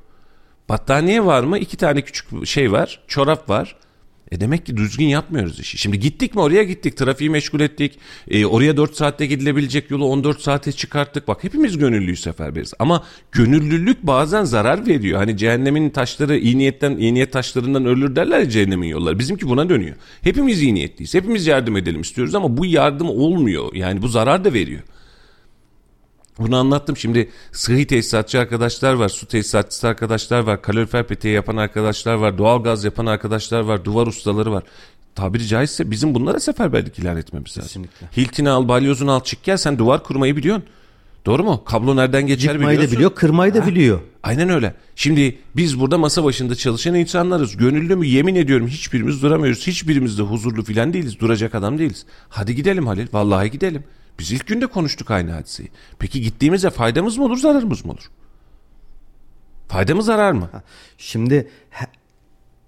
[0.70, 1.58] Battaniye var mı?
[1.58, 3.00] İki tane küçük şey var.
[3.08, 3.76] Çorap var.
[4.32, 5.78] E demek ki düzgün yapmıyoruz işi.
[5.78, 6.98] Şimdi gittik mi oraya gittik.
[6.98, 8.00] Trafiği meşgul ettik.
[8.32, 11.28] E, oraya 4 saatte gidilebilecek yolu 14 saate çıkarttık.
[11.28, 12.74] Bak hepimiz gönüllüyüz seferberiz.
[12.80, 15.18] Ama gönüllülük bazen zarar veriyor.
[15.18, 19.20] Hani cehennemin taşları iyi niyetten iyi niyet taşlarından ölür derler ya cehennemin yolları.
[19.20, 19.96] Bizimki buna dönüyor.
[20.22, 21.14] Hepimiz iyi niyetliyiz.
[21.14, 23.74] Hepimiz yardım edelim istiyoruz ama bu yardım olmuyor.
[23.74, 24.82] Yani bu zarar da veriyor.
[26.40, 26.98] Bunu anlattım.
[26.98, 32.64] Şimdi sıhhi tesisatçı arkadaşlar var, su tesisatçısı arkadaşlar var, kalorifer peteği yapan arkadaşlar var, doğal
[32.64, 34.64] gaz yapan arkadaşlar var, duvar ustaları var.
[35.16, 37.64] Tabiri caizse bizim bunlara seferberlik ilan etmemiz lazım.
[37.64, 38.08] Kesinlikle.
[38.18, 40.66] Hiltini al, balyozunu al, çık gel sen duvar kurmayı biliyorsun.
[41.26, 41.64] Doğru mu?
[41.66, 42.92] Kablo nereden geçer Yıkmayı biliyorsun.
[42.92, 44.00] da biliyor, kırmayı da ha, biliyor.
[44.24, 44.74] Aynen öyle.
[44.96, 47.58] Şimdi biz burada masa başında çalışan insanlarız.
[47.58, 48.08] Gönüllü mü?
[48.08, 49.68] Yemin ediyorum hiçbirimiz duramıyoruz.
[49.68, 51.20] Hiçbirimiz de huzurlu filan değiliz.
[51.20, 52.06] Duracak adam değiliz.
[52.30, 53.08] Hadi gidelim Halil.
[53.14, 53.84] Vallahi gidelim.
[54.20, 55.70] Biz ilk günde konuştuk aynı hadiseyi.
[56.00, 58.12] Peki gittiğimizde faydamız mı olur, zararımız mı olur?
[59.68, 60.50] Fayda mı zarar mı?
[60.98, 61.50] Şimdi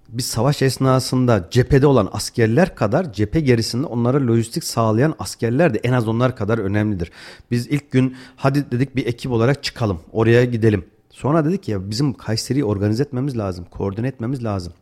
[0.08, 5.92] bir savaş esnasında cephede olan askerler kadar cephe gerisinde onlara lojistik sağlayan askerler de en
[5.92, 7.10] az onlar kadar önemlidir.
[7.50, 10.84] Biz ilk gün hadi dedik bir ekip olarak çıkalım oraya gidelim.
[11.10, 14.72] Sonra dedik ya bizim Kayseri'yi organize etmemiz lazım, koordine etmemiz lazım.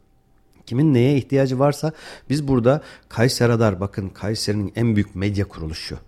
[0.66, 1.92] Kimin neye ihtiyacı varsa
[2.30, 5.98] biz burada Kayseri Radar bakın Kayseri'nin en büyük medya kuruluşu.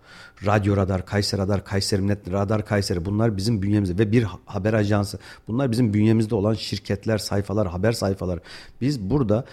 [0.47, 5.19] Radyo Radar, Kayseri Radar, Kayseri Net, Radar Kayseri bunlar bizim bünyemizde ve bir haber ajansı.
[5.49, 8.41] Bunlar bizim bünyemizde olan şirketler, sayfalar, haber sayfaları.
[8.81, 9.45] Biz burada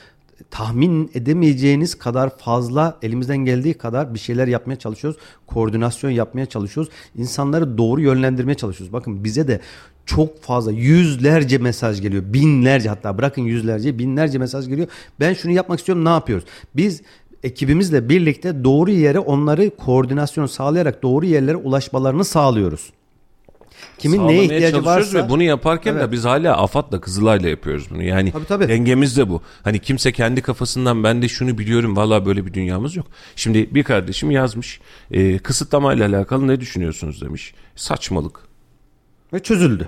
[0.51, 5.19] tahmin edemeyeceğiniz kadar fazla elimizden geldiği kadar bir şeyler yapmaya çalışıyoruz.
[5.47, 6.93] Koordinasyon yapmaya çalışıyoruz.
[7.15, 8.93] İnsanları doğru yönlendirmeye çalışıyoruz.
[8.93, 9.59] Bakın bize de
[10.05, 12.23] çok fazla yüzlerce mesaj geliyor.
[12.33, 14.87] Binlerce hatta bırakın yüzlerce binlerce mesaj geliyor.
[15.19, 16.45] Ben şunu yapmak istiyorum ne yapıyoruz?
[16.75, 17.01] Biz
[17.43, 22.93] ekibimizle birlikte doğru yere onları koordinasyon sağlayarak doğru yerlere ulaşmalarını sağlıyoruz.
[23.97, 26.03] Kimin neye ihtiyacı varsa ve bunu yaparken evet.
[26.03, 28.03] de biz hala AFAD'la Kızılay'la yapıyoruz bunu.
[28.03, 28.67] Yani tabii, tabii.
[28.67, 29.41] dengemiz de bu.
[29.63, 33.07] Hani kimse kendi kafasından ben de şunu biliyorum valla böyle bir dünyamız yok.
[33.35, 34.79] Şimdi bir kardeşim yazmış
[35.11, 37.53] e, kısıtlamayla alakalı ne düşünüyorsunuz demiş.
[37.75, 38.39] Saçmalık.
[39.33, 39.87] Ve çözüldü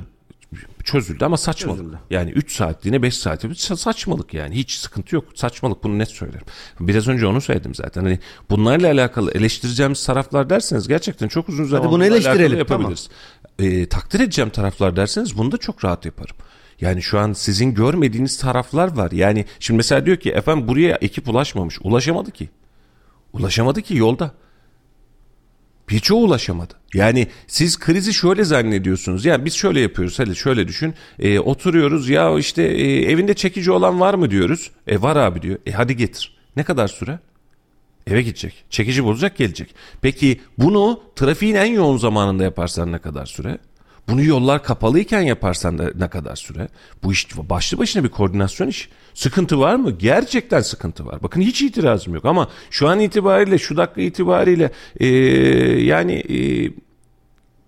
[0.83, 1.79] çözüldü ama saçmalık.
[1.79, 1.99] Çözüldü.
[2.09, 3.45] Yani 3 saatliğine 5 saat
[3.79, 4.55] saçmalık yani.
[4.55, 5.25] Hiç sıkıntı yok.
[5.35, 6.45] Saçmalık bunu net söylerim.
[6.79, 8.03] Biraz önce onu söyledim zaten.
[8.03, 8.19] Hani
[8.49, 13.09] bunlarla alakalı eleştireceğimiz taraflar derseniz gerçekten çok uzun zaman bunu eleştirelim yapabiliriz.
[13.57, 13.73] Tamam.
[13.73, 16.35] E, takdir edeceğim taraflar derseniz bunu da çok rahat yaparım.
[16.81, 19.11] Yani şu an sizin görmediğiniz taraflar var.
[19.11, 21.79] Yani şimdi mesela diyor ki efendim buraya ekip ulaşmamış.
[21.83, 22.49] Ulaşamadı ki.
[23.33, 24.31] Ulaşamadı ki yolda.
[25.89, 26.73] Birçoğu ulaşamadı.
[26.93, 29.25] Yani siz krizi şöyle zannediyorsunuz.
[29.25, 30.19] Yani biz şöyle yapıyoruz.
[30.19, 30.93] Hadi şöyle düşün.
[31.19, 34.71] E, oturuyoruz ya işte e, evinde çekici olan var mı diyoruz.
[34.87, 35.59] E var abi diyor.
[35.65, 36.37] E hadi getir.
[36.55, 37.19] Ne kadar süre?
[38.07, 38.65] Eve gidecek.
[38.69, 39.75] Çekici bulacak gelecek.
[40.01, 43.57] Peki bunu trafiğin en yoğun zamanında yaparsan ne kadar süre?
[44.09, 46.67] Bunu yollar kapalıyken yaparsan da ne kadar süre?
[47.03, 48.89] Bu iş başlı başına bir koordinasyon iş.
[49.13, 49.91] Sıkıntı var mı?
[49.91, 51.23] Gerçekten sıkıntı var.
[51.23, 55.07] Bakın hiç itirazım yok ama şu an itibariyle şu dakika itibariyle ee,
[55.81, 56.71] yani ee,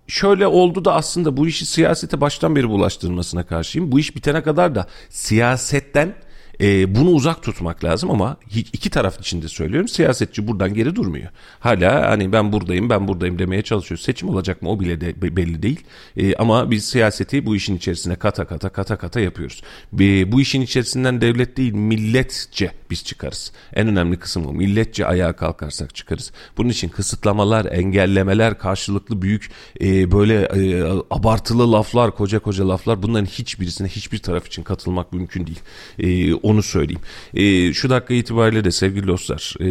[0.06, 3.92] şöyle oldu da aslında bu işi siyasete baştan beri bulaştırmasına karşıyım.
[3.92, 6.14] Bu iş bitene kadar da siyasetten
[6.62, 9.88] e, bunu uzak tutmak lazım ama iki taraf için de söylüyorum.
[9.88, 11.30] Siyasetçi buradan geri durmuyor.
[11.60, 13.98] Hala hani ben buradayım ben buradayım demeye çalışıyor.
[13.98, 15.80] Seçim olacak mı o bile de belli değil.
[16.16, 19.62] E, ama biz siyaseti bu işin içerisine kata kata kata kata yapıyoruz.
[20.00, 23.52] E, bu işin içerisinden devlet değil milletçe biz çıkarız.
[23.74, 24.52] En önemli kısım o.
[24.52, 26.32] Milletçe ayağa kalkarsak çıkarız.
[26.56, 29.50] Bunun için kısıtlamalar, engellemeler, karşılıklı büyük
[29.80, 35.46] e, böyle e, abartılı laflar, koca koca laflar bunların hiçbirisine hiçbir taraf için katılmak mümkün
[35.46, 35.60] değil.
[35.98, 37.00] E, onu söyleyeyim.
[37.34, 39.68] E, şu dakika itibariyle de sevgili dostlar e,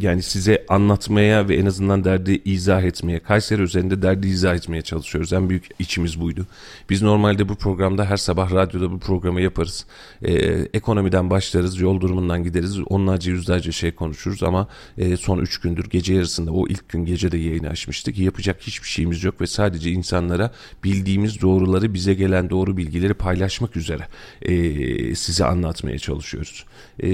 [0.00, 5.32] yani size anlatmaya ve en azından derdi izah etmeye, Kayseri üzerinde derdi izah etmeye çalışıyoruz.
[5.32, 6.46] En büyük içimiz buydu.
[6.90, 9.86] Biz normalde bu programda her sabah radyoda bu programı yaparız.
[10.22, 10.32] E,
[10.74, 12.78] ekonomiden başlarız, yol durumundan gideriz.
[12.86, 14.68] Onlarca yüzlerce şey konuşuruz ama
[14.98, 18.18] e, son üç gündür gece yarısında o ilk gün gece de yayını açmıştık.
[18.18, 20.52] Yapacak hiçbir şeyimiz yok ve sadece insanlara
[20.84, 24.06] bildiğimiz doğruları bize gelen doğru bilgileri paylaşmak üzere
[24.42, 26.64] e, size anlat anlatmaya çalışıyoruz.
[27.02, 27.08] E,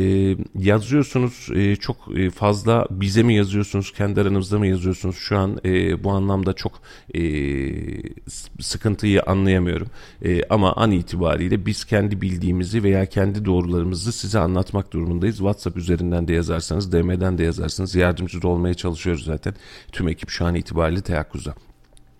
[0.58, 5.16] yazıyorsunuz e, çok e, fazla bize mi yazıyorsunuz, kendi aranızda mı yazıyorsunuz?
[5.16, 6.72] Şu an e, bu anlamda çok
[7.14, 7.22] e,
[8.60, 9.88] sıkıntıyı anlayamıyorum.
[10.22, 15.36] E, ama an itibariyle biz kendi bildiğimizi veya kendi doğrularımızı size anlatmak durumundayız.
[15.36, 19.54] WhatsApp üzerinden de yazarsanız, DM'den de yazarsanız yardımcı olmaya çalışıyoruz zaten.
[19.92, 21.67] Tüm ekip şu an itibariyle teyakkuzda.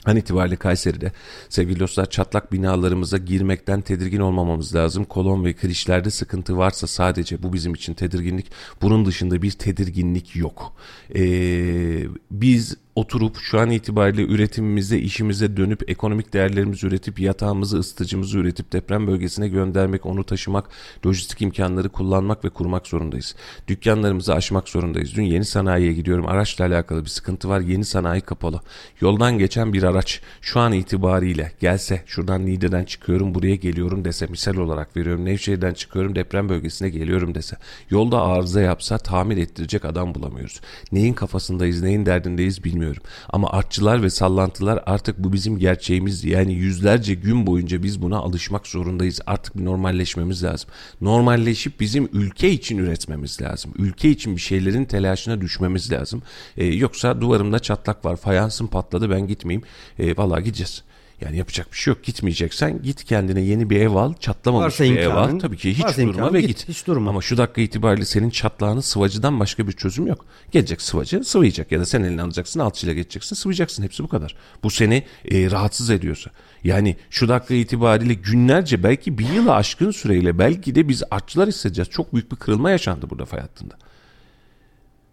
[0.09, 1.12] An itibariyle Kayseri'de
[1.48, 5.04] sevgili dostlar çatlak binalarımıza girmekten tedirgin olmamamız lazım.
[5.04, 8.46] Kolon ve kirişlerde sıkıntı varsa sadece bu bizim için tedirginlik.
[8.82, 10.72] Bunun dışında bir tedirginlik yok.
[11.14, 18.72] Ee, biz oturup şu an itibariyle üretimimize, işimize dönüp ekonomik değerlerimizi üretip yatağımızı, ısıtıcımızı üretip
[18.72, 20.68] deprem bölgesine göndermek, onu taşımak,
[21.07, 23.34] lojistik imkanları kullanmak ve kurmak zorundayız.
[23.68, 25.14] Dükkanlarımızı açmak zorundayız.
[25.16, 26.26] Dün yeni sanayiye gidiyorum.
[26.28, 27.61] Araçla alakalı bir sıkıntı var.
[27.61, 28.61] Yeni sanayi kapalı.
[29.01, 34.57] Yoldan geçen bir araç şu an itibariyle gelse şuradan Niğde'den çıkıyorum buraya geliyorum dese misal
[34.57, 35.24] olarak veriyorum.
[35.24, 37.57] Nevşehir'den çıkıyorum deprem bölgesine geliyorum dese.
[37.90, 40.61] Yolda arıza yapsa tamir ettirecek adam bulamıyoruz.
[40.92, 43.03] Neyin kafasındayız, neyin derdindeyiz bilmiyorum bilmiyorum.
[43.30, 46.24] Ama artçılar ve sallantılar artık bu bizim gerçeğimiz.
[46.24, 49.20] Yani yüzlerce gün boyunca biz buna alışmak zorundayız.
[49.26, 50.70] Artık bir normalleşmemiz lazım.
[51.01, 53.72] Normalleşip bizim ülke için üretmemiz lazım.
[53.78, 56.22] Ülke için bir şeylerin telaşına düşmemiz lazım.
[56.57, 59.66] Ee, yoksa duvarımda çatlak var, fayansım patladı ben gitmeyeyim.
[59.99, 60.82] Ee, vallahi gideceğiz.
[61.21, 62.05] Yani yapacak bir şey yok.
[62.05, 64.14] Gitmeyeceksen git kendine yeni bir ev al.
[64.21, 65.39] Çatlamamış Varsa bir imkanın, ev al.
[65.39, 66.49] Tabii ki hiç durma ve git.
[66.49, 66.69] git.
[66.69, 67.11] Hiç durma.
[67.11, 70.25] Ama şu dakika itibariyle senin çatlağını sıvacıdan başka bir çözüm yok.
[70.51, 73.83] Gelecek sıvacı sıvayacak ya da sen eline alacaksın alçıyla geçeceksin sıvayacaksın.
[73.83, 74.35] Hepsi bu kadar.
[74.62, 76.31] Bu seni e, rahatsız ediyorsa.
[76.64, 81.91] Yani şu dakika itibariyle günlerce belki bir yıla aşkın süreyle belki de biz artçılar hissedeceğiz.
[81.91, 83.75] Çok büyük bir kırılma yaşandı burada fay hattında.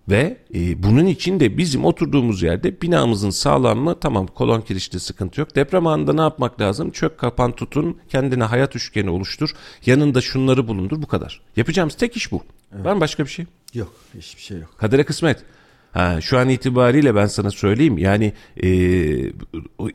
[0.10, 5.56] Ve e, bunun için de bizim oturduğumuz yerde binamızın sağlamlığı tamam kolon kirişte sıkıntı yok.
[5.56, 6.92] Deprem anında ne yapmak lazım?
[6.92, 9.50] Çök kapan tutun kendine hayat üçgeni oluştur.
[9.86, 11.42] Yanında şunları bulundur bu kadar.
[11.56, 12.44] Yapacağımız tek iş bu.
[12.76, 12.86] Evet.
[12.86, 13.46] Var mı başka bir şey?
[13.74, 14.78] Yok hiçbir şey yok.
[14.78, 15.44] Kadere kısmet.
[15.96, 18.34] Ha, şu an itibariyle ben sana söyleyeyim yani
[18.64, 18.70] e,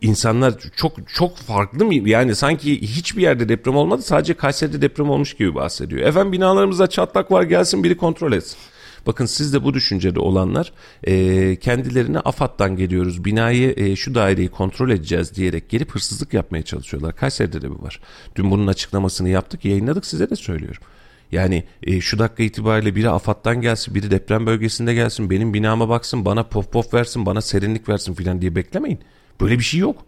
[0.02, 5.34] insanlar çok çok farklı mı yani sanki hiçbir yerde deprem olmadı sadece Kayseri'de deprem olmuş
[5.34, 6.06] gibi bahsediyor.
[6.06, 8.58] Efendim binalarımızda çatlak var gelsin biri kontrol etsin.
[9.06, 10.72] Bakın siz de bu düşüncede olanlar
[11.04, 17.16] e, kendilerine AFAD'dan geliyoruz binayı e, şu daireyi kontrol edeceğiz diyerek gelip hırsızlık yapmaya çalışıyorlar.
[17.16, 18.00] Kayseri'de de bu var.
[18.36, 20.82] Dün bunun açıklamasını yaptık yayınladık size de söylüyorum.
[21.32, 26.24] Yani e, şu dakika itibariyle biri AFAD'dan gelsin, biri deprem bölgesinde gelsin, benim binama baksın,
[26.24, 28.98] bana pof pof versin, bana serinlik versin filan diye beklemeyin.
[29.40, 30.04] Böyle bir şey yok.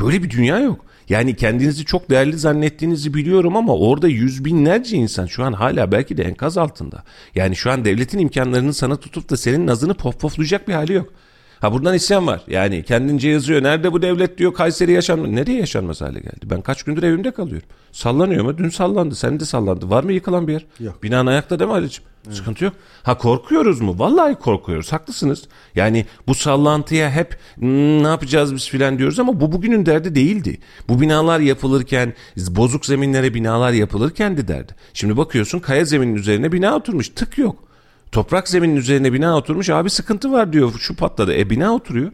[0.00, 0.84] Böyle bir dünya yok.
[1.10, 6.16] Yani kendinizi çok değerli zannettiğinizi biliyorum ama orada yüz binlerce insan şu an hala belki
[6.16, 7.04] de enkaz altında.
[7.34, 11.12] Yani şu an devletin imkanlarını sana tutup da senin nazını pof poflayacak bir hali yok.
[11.60, 12.40] Ha buradan isyan var.
[12.48, 13.62] Yani kendince yazıyor.
[13.62, 15.30] Nerede bu devlet diyor Kayseri yaşanmaz.
[15.30, 16.40] Nereye yaşanmaz hale geldi?
[16.44, 17.68] Ben kaç gündür evimde kalıyorum.
[17.92, 18.58] Sallanıyor mu?
[18.58, 19.14] Dün sallandı.
[19.14, 19.90] Sen de sallandı.
[19.90, 20.66] Var mı yıkılan bir yer?
[20.80, 21.02] Yok.
[21.02, 22.10] Binan ayakta değil mi Ali'ciğim?
[22.26, 22.36] Evet.
[22.36, 22.74] Sıkıntı yok.
[23.02, 23.94] Ha korkuyoruz mu?
[23.98, 24.92] Vallahi korkuyoruz.
[24.92, 25.44] Haklısınız.
[25.74, 30.58] Yani bu sallantıya hep hmm, ne yapacağız biz filan diyoruz ama bu bugünün derdi değildi.
[30.88, 34.74] Bu binalar yapılırken bozuk zeminlere binalar yapılırken de derdi.
[34.94, 37.08] Şimdi bakıyorsun kaya zeminin üzerine bina oturmuş.
[37.08, 37.69] Tık yok.
[38.12, 39.70] Toprak zeminin üzerine bina oturmuş.
[39.70, 40.72] Abi sıkıntı var diyor.
[40.78, 41.34] Şu patladı.
[41.34, 42.12] E bina oturuyor.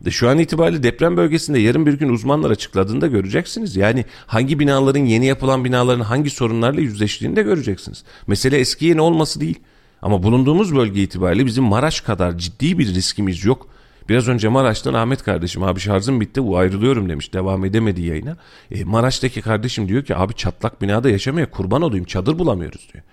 [0.00, 3.76] De şu an itibariyle deprem bölgesinde yarın bir gün uzmanlar açıkladığında göreceksiniz.
[3.76, 8.04] Yani hangi binaların yeni yapılan binaların hangi sorunlarla yüzleştiğini de göreceksiniz.
[8.26, 9.58] Mesele eski yeni olması değil.
[10.02, 13.68] Ama bulunduğumuz bölge itibariyle bizim Maraş kadar ciddi bir riskimiz yok.
[14.08, 17.32] Biraz önce Maraş'tan Ahmet kardeşim abi şarjım bitti bu ayrılıyorum demiş.
[17.34, 18.36] Devam edemedi yayına.
[18.70, 23.04] E, Maraş'taki kardeşim diyor ki abi çatlak binada yaşamaya kurban olayım çadır bulamıyoruz diyor.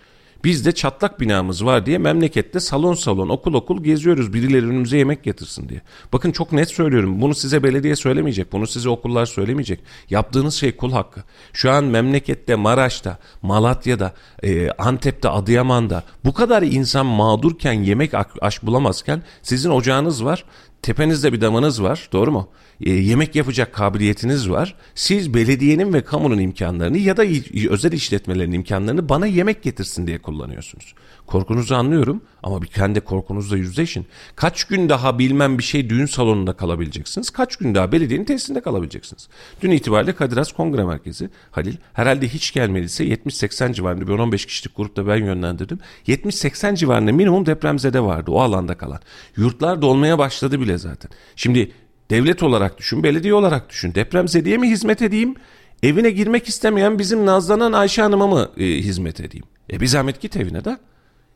[0.43, 5.69] Bizde çatlak binamız var diye memlekette salon salon okul okul geziyoruz birileri önümüze yemek getirsin
[5.69, 5.81] diye.
[6.13, 9.79] Bakın çok net söylüyorum bunu size belediye söylemeyecek bunu size okullar söylemeyecek.
[10.09, 11.23] Yaptığınız şey kul hakkı.
[11.53, 14.13] Şu an memlekette Maraş'ta, Malatya'da,
[14.43, 18.11] e, Antep'te, Adıyaman'da bu kadar insan mağdurken yemek
[18.41, 20.45] aş bulamazken sizin ocağınız var.
[20.81, 22.49] Tepenizde bir damanız var doğru mu?
[22.81, 24.75] E, yemek yapacak kabiliyetiniz var.
[24.95, 27.23] Siz belediyenin ve kamunun imkanlarını ya da
[27.69, 30.93] özel işletmelerin imkanlarını bana yemek getirsin diye kullanıyorsunuz.
[31.27, 34.05] Korkunuzu anlıyorum ama bir kendi korkunuzla yüzleşin.
[34.35, 37.29] Kaç gün daha bilmem bir şey düğün salonunda kalabileceksiniz.
[37.29, 39.27] Kaç gün daha belediyenin tesisinde kalabileceksiniz.
[39.61, 44.77] Dün itibariyle Kadir Has Kongre Merkezi Halil herhalde hiç gelmediyse 70-80 civarında bir 15 kişilik
[44.77, 45.79] grupta ben yönlendirdim.
[46.07, 48.99] 70-80 civarında minimum depremzede vardı o alanda kalan.
[49.37, 51.11] Yurtlar dolmaya başladı bile zaten.
[51.35, 51.71] Şimdi
[52.11, 53.95] devlet olarak düşün, belediye olarak düşün.
[53.95, 55.35] Depremzedeye mi hizmet edeyim?
[55.83, 59.45] Evine girmek istemeyen bizim nazlanan Ayşe Hanım'a mı e, hizmet edeyim?
[59.73, 60.77] E bir zahmet git evine de.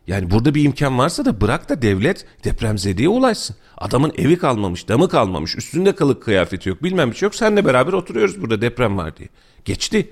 [0.08, 3.56] Yani burada bir imkan varsa da bırak da devlet depremzedeye ulaşsın.
[3.78, 7.36] Adamın evi kalmamış, damı kalmamış, üstünde kılık kıyafeti yok, bilmem bir şey yok.
[7.36, 9.30] Senle beraber oturuyoruz burada deprem var diye.
[9.66, 10.10] Geçti.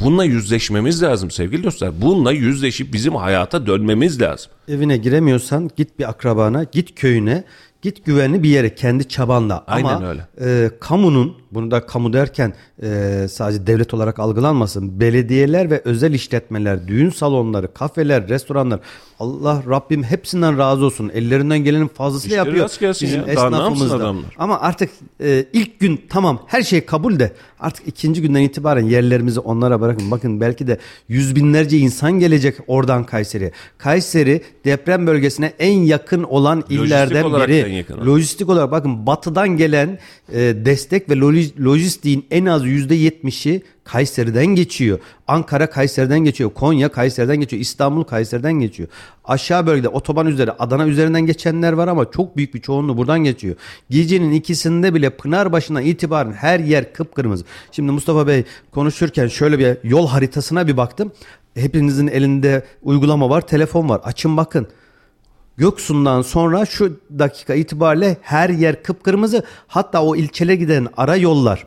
[0.00, 2.00] Bununla yüzleşmemiz lazım sevgili dostlar.
[2.00, 4.52] Bununla yüzleşip bizim hayata dönmemiz lazım.
[4.68, 7.44] Evine giremiyorsan git bir akrabana, git köyüne,
[7.86, 9.64] Git güvenli bir yere kendi çabanla.
[9.66, 10.26] Aynen Ama öyle.
[10.40, 15.00] E, kamunun bunu da kamu derken e, sadece devlet olarak algılanmasın.
[15.00, 18.80] Belediyeler ve özel işletmeler, düğün salonları, kafeler, restoranlar
[19.20, 21.10] Allah Rabbim hepsinden razı olsun.
[21.14, 22.94] Ellerinden gelenin fazlasıyla İşte yapıyor.
[23.02, 23.26] Bizim ya.
[23.26, 24.14] esnafımızda.
[24.38, 24.90] Ama artık
[25.20, 30.10] e, ilk gün tamam her şey kabul de artık ikinci günden itibaren yerlerimizi onlara bırakın.
[30.10, 33.52] Bakın belki de yüz binlerce insan gelecek oradan Kayseri'ye.
[33.78, 37.86] Kayseri deprem bölgesine en yakın olan illerden biri.
[38.06, 39.98] Lojistik olarak bakın batıdan gelen
[40.32, 41.16] e, destek ve
[41.58, 44.98] lojistiğin en az yüzde yetmişi Kayseri'den geçiyor.
[45.28, 46.50] Ankara Kayseri'den geçiyor.
[46.50, 47.60] Konya Kayseri'den geçiyor.
[47.60, 48.88] İstanbul Kayseri'den geçiyor.
[49.24, 53.56] Aşağı bölgede otoban üzeri Adana üzerinden geçenler var ama çok büyük bir çoğunluğu buradan geçiyor.
[53.90, 57.44] Gecenin ikisinde bile Pınarbaşı'na itibaren her yer kıpkırmızı.
[57.72, 61.12] Şimdi Mustafa Bey konuşurken şöyle bir yol haritasına bir baktım.
[61.54, 64.00] Hepinizin elinde uygulama var, telefon var.
[64.04, 64.66] Açın bakın.
[65.56, 69.42] Göksun'dan sonra şu dakika itibariyle her yer kıpkırmızı.
[69.66, 71.66] Hatta o ilçelere giden ara yollar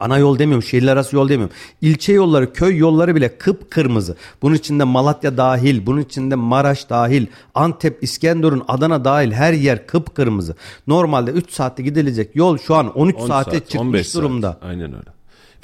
[0.00, 1.56] Ana yol demiyorum, şehirler arası yol demiyorum.
[1.80, 4.16] İlçe yolları, köy yolları bile kıpkırmızı.
[4.42, 10.56] Bunun içinde Malatya dahil, bunun içinde Maraş dahil, Antep, İskenderun, Adana dahil her yer kıpkırmızı.
[10.86, 14.52] Normalde 3 saatte gidilecek yol şu an 13 saate saat, çıkmış durumda.
[14.52, 14.64] Saat.
[14.64, 15.10] Aynen öyle.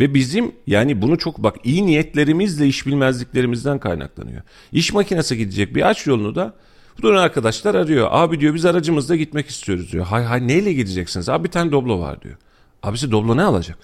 [0.01, 4.43] Ve bizim yani bunu çok bak iyi niyetlerimizle iş bilmezliklerimizden kaynaklanıyor.
[4.73, 6.55] İş makinesi gidecek bir aç yolunu da
[7.03, 8.09] Buradan arkadaşlar arıyor.
[8.11, 10.07] Abi diyor biz aracımızla gitmek istiyoruz diyor.
[10.07, 11.29] Hay hay neyle gideceksiniz?
[11.29, 12.37] Abi bir tane Doblo var diyor.
[12.83, 13.79] Abisi Doblo ne alacak?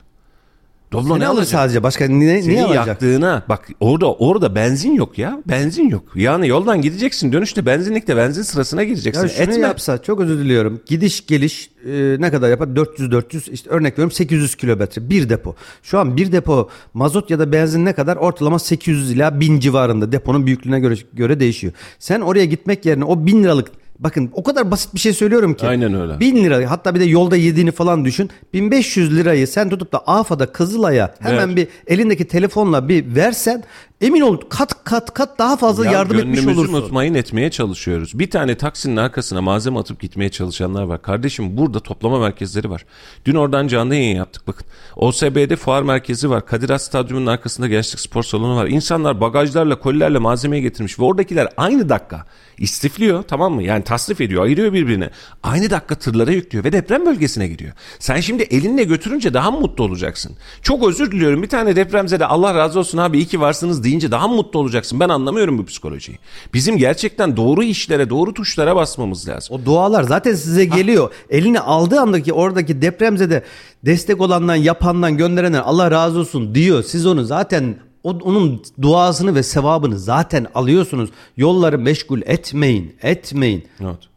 [0.93, 2.87] Doblo ne alır sadece başka ne, Seni ne alacak?
[2.87, 6.03] yaktığına bak orada orada benzin yok ya benzin yok.
[6.15, 9.23] Yani yoldan gideceksin dönüşte benzinlikte benzin sırasına gireceksin.
[9.23, 9.67] Ya şunu Etme.
[9.67, 14.55] yapsa çok özür diliyorum gidiş geliş e, ne kadar yapar 400-400 işte örnek veriyorum 800
[14.55, 15.55] kilometre bir depo.
[15.83, 20.13] Şu an bir depo mazot ya da benzin ne kadar ortalama 800 ila 1000 civarında
[20.13, 21.73] deponun büyüklüğüne göre, göre değişiyor.
[21.99, 25.67] Sen oraya gitmek yerine o 1000 liralık Bakın o kadar basit bir şey söylüyorum ki.
[25.67, 26.21] Aynen öyle.
[26.21, 28.31] 1000 lira hatta bir de yolda yediğini falan düşün.
[28.53, 31.57] 1500 lirayı sen tutup da AFA'da Kızılay'a hemen Ver.
[31.57, 33.65] bir elindeki telefonla bir versen
[34.01, 36.71] emin ol kat kat kat daha fazla ya yardım etmiş olursun.
[36.71, 38.19] mutmain etmeye çalışıyoruz.
[38.19, 41.03] Bir tane taksinin arkasına malzeme atıp gitmeye çalışanlar var.
[41.03, 42.85] Kardeşim burada toplama merkezleri var.
[43.25, 44.67] Dün oradan canlı yayın yaptık bakın.
[44.97, 46.47] OSB'de fuar merkezi var.
[46.47, 48.67] Kadir Has Stadyumu'nun arkasında gençlik spor salonu var.
[48.67, 52.27] İnsanlar bagajlarla kolilerle malzemeyi getirmiş ve oradakiler aynı dakika
[52.59, 53.63] istifliyor tamam mı?
[53.63, 55.11] Yani tasnif ediyor, ayırıyor birbirine.
[55.43, 57.73] Aynı dakika tırlara yüklüyor ve deprem bölgesine gidiyor.
[57.99, 60.37] Sen şimdi elinle götürünce daha mutlu olacaksın.
[60.63, 64.29] Çok özür diliyorum bir tane depremzede Allah razı olsun abi iyi ki varsınız deyince daha
[64.29, 65.01] mutlu olacaksın.
[65.01, 66.19] Ben anlamıyorum bu psikolojiyi.
[66.55, 69.57] Bizim gerçekten doğru işlere, doğru tuşlara basmamız lazım.
[69.57, 71.05] O dualar zaten size geliyor.
[71.05, 71.11] Ha.
[71.31, 73.45] Elini aldığı andaki oradaki depremzede
[73.85, 76.83] destek olandan, yapandan, gönderenden Allah razı olsun diyor.
[76.83, 81.11] Siz onu zaten onun duasını ve sevabını zaten alıyorsunuz.
[81.37, 83.65] Yolları meşgul etmeyin, etmeyin.
[83.81, 84.10] Evet.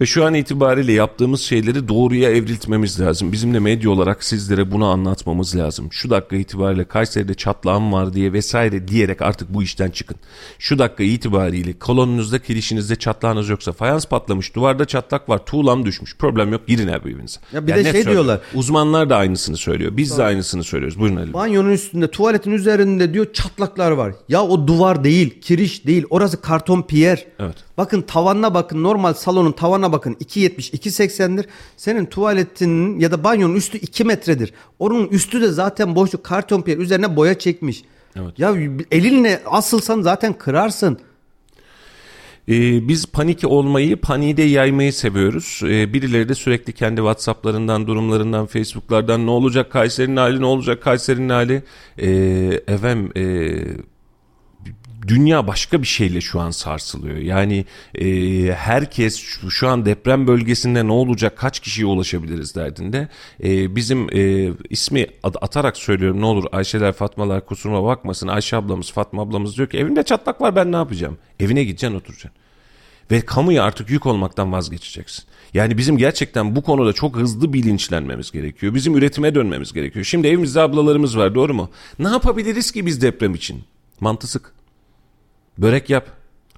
[0.00, 3.32] Ve şu an itibariyle yaptığımız şeyleri doğruya evriltmemiz lazım.
[3.32, 5.88] Bizim de medya olarak sizlere bunu anlatmamız lazım.
[5.92, 10.16] Şu dakika itibariyle Kayseri'de çatlağım var diye vesaire diyerek artık bu işten çıkın.
[10.58, 16.52] Şu dakika itibariyle kolonunuzda kirişinizde çatlağınız yoksa fayans patlamış duvarda çatlak var tuğlam düşmüş problem
[16.52, 17.40] yok girin her birbirinize.
[17.52, 18.12] Ya bir yani de şey söylüyor.
[18.12, 18.40] diyorlar.
[18.54, 19.96] Uzmanlar da aynısını söylüyor.
[19.96, 20.24] Biz tamam.
[20.24, 20.98] de aynısını söylüyoruz.
[20.98, 21.32] Buyurun Ali.
[21.32, 24.14] Banyonun üstünde tuvaletin üzerinde diyor çatlaklar var.
[24.28, 27.24] Ya o duvar değil kiriş değil orası karton piyer.
[27.38, 27.56] Evet.
[27.76, 29.52] Bakın tavanına bakın normal salonun
[29.84, 31.46] tavanına bakın 2.70 2.80'dir.
[31.76, 34.52] Senin tuvaletinin ya da banyonun üstü 2 metredir.
[34.78, 37.84] Onun üstü de zaten boşluk karton piyer üzerine boya çekmiş.
[38.16, 38.38] Evet.
[38.38, 38.54] Ya
[38.90, 40.98] elinle asılsan zaten kırarsın.
[42.48, 45.60] Ee, biz panik olmayı, paniği de yaymayı seviyoruz.
[45.64, 51.28] Ee, birileri de sürekli kendi WhatsApp'larından, durumlarından, Facebook'lardan ne olacak Kayseri'nin hali, ne olacak Kayseri'nin
[51.28, 51.62] hali.
[51.98, 52.08] Ee,
[52.66, 53.24] efendim, e,
[55.08, 57.16] dünya başka bir şeyle şu an sarsılıyor.
[57.16, 58.06] Yani e,
[58.52, 63.08] herkes şu, şu an deprem bölgesinde ne olacak, kaç kişiye ulaşabiliriz derdinde.
[63.44, 68.28] E, bizim e, ismi atarak söylüyorum ne olur Ayşeler Fatmalar kusuruma bakmasın.
[68.28, 71.18] Ayşe ablamız Fatma ablamız diyor ki evimde çatlak var ben ne yapacağım?
[71.40, 72.44] Evine gideceksin oturacaksın.
[73.10, 75.24] Ve kamuya artık yük olmaktan vazgeçeceksin.
[75.54, 78.74] Yani bizim gerçekten bu konuda çok hızlı bilinçlenmemiz gerekiyor.
[78.74, 80.04] Bizim üretime dönmemiz gerekiyor.
[80.04, 81.70] Şimdi evimizde ablalarımız var doğru mu?
[81.98, 83.64] Ne yapabiliriz ki biz deprem için?
[84.00, 84.53] Mantı sık.
[85.58, 86.06] Börek yap.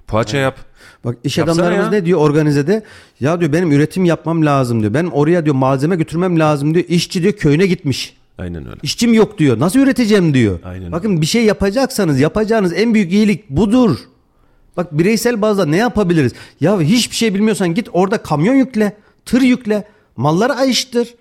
[0.07, 0.57] Poğaça yap.
[1.05, 1.91] Bak iş Yapsana adamlarımız ya.
[1.91, 2.83] ne diyor organizede?
[3.21, 4.95] Ya diyor benim üretim yapmam lazım diyor.
[4.95, 6.85] Benim oraya diyor malzeme götürmem lazım diyor.
[6.89, 8.17] İşçi diyor köyüne gitmiş.
[8.39, 8.79] Aynen öyle.
[8.83, 9.61] İşçim yok diyor.
[9.61, 10.59] Nasıl üreteceğim diyor.
[10.65, 13.99] Aynen Bakın bir şey yapacaksanız yapacağınız en büyük iyilik budur.
[14.77, 16.33] Bak bireysel bazda ne yapabiliriz?
[16.61, 19.85] Ya hiçbir şey bilmiyorsan git orada kamyon yükle, tır yükle,
[20.17, 21.15] malları ayıştır.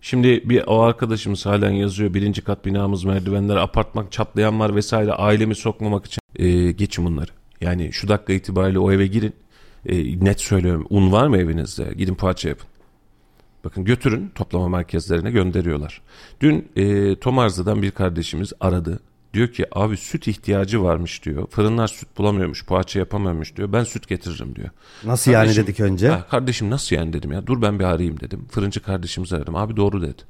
[0.00, 2.14] Şimdi bir o arkadaşımız halen yazıyor.
[2.14, 5.12] Birinci kat binamız merdivenler, apartman çatlayan var vesaire.
[5.12, 6.20] Ailemi sokmamak için.
[6.36, 7.30] Ee, geçin bunları.
[7.60, 9.34] Yani şu dakika itibariyle o eve girin.
[9.86, 10.86] Ee, net söylüyorum.
[10.90, 11.94] Un var mı evinizde?
[11.96, 12.68] Gidin poğaça yapın.
[13.64, 16.02] Bakın götürün toplama merkezlerine gönderiyorlar.
[16.40, 19.00] Dün e, Tomarza'dan bir kardeşimiz aradı.
[19.34, 21.46] Diyor ki abi süt ihtiyacı varmış diyor.
[21.50, 23.72] Fırınlar süt bulamıyormuş, poğaça yapamıyormuş diyor.
[23.72, 24.68] Ben süt getiririm diyor.
[25.04, 26.08] Nasıl yani Kardeşim- dedik önce?
[26.08, 27.46] Ha, kardeşim nasıl yani dedim ya.
[27.46, 28.46] Dur ben bir arayayım dedim.
[28.50, 29.56] Fırıncı kardeşimizi aradım.
[29.56, 30.22] Abi doğru dedi.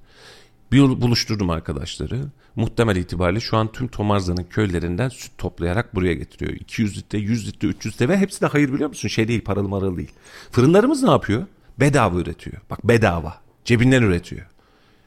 [0.73, 2.21] Bir yol buluşturdum arkadaşları.
[2.57, 6.53] Muhtemel itibariyle şu an tüm Tomarza'nın köylerinden süt toplayarak buraya getiriyor.
[6.53, 9.09] 200 litre, 100 litre, 300 litre ve hepsi de hayır biliyor musun?
[9.09, 10.13] Şey değil paralı maralı değil.
[10.51, 11.47] Fırınlarımız ne yapıyor?
[11.81, 12.57] Bedava üretiyor.
[12.71, 13.35] Bak bedava.
[13.65, 14.47] Cebinden üretiyor.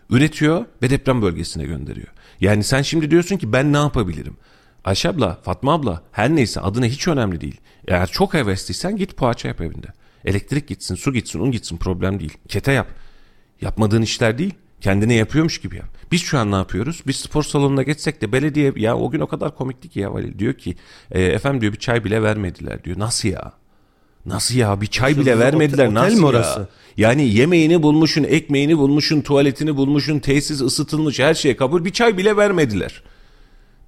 [0.09, 2.07] Üretiyor ve deprem bölgesine gönderiyor.
[2.41, 4.37] Yani sen şimdi diyorsun ki ben ne yapabilirim?
[4.83, 7.61] Ayşe abla, Fatma abla her neyse adına hiç önemli değil.
[7.87, 9.87] Eğer çok hevesliysen git poğaça yap evinde.
[10.25, 12.37] Elektrik gitsin, su gitsin, un gitsin problem değil.
[12.47, 12.87] Kete yap.
[13.61, 14.53] Yapmadığın işler değil.
[14.81, 15.97] Kendine yapıyormuş gibi yap.
[16.11, 17.03] Biz şu an ne yapıyoruz?
[17.07, 20.39] Biz spor salonuna geçsek de belediye ya o gün o kadar komikti ki ya Valil
[20.39, 20.75] diyor ki
[21.11, 22.99] e, efendim diyor bir çay bile vermediler diyor.
[22.99, 23.53] Nasıl ya?
[24.25, 26.27] Nasıl ya bir çay bile Otel- vermediler otel nasıl mi ya?
[26.27, 26.67] orası?
[26.97, 31.85] Yani yemeğini bulmuşun, ekmeğini bulmuşun, tuvaletini bulmuşun, tesis ısıtılmış her şeye kabul.
[31.85, 33.03] Bir çay bile vermediler.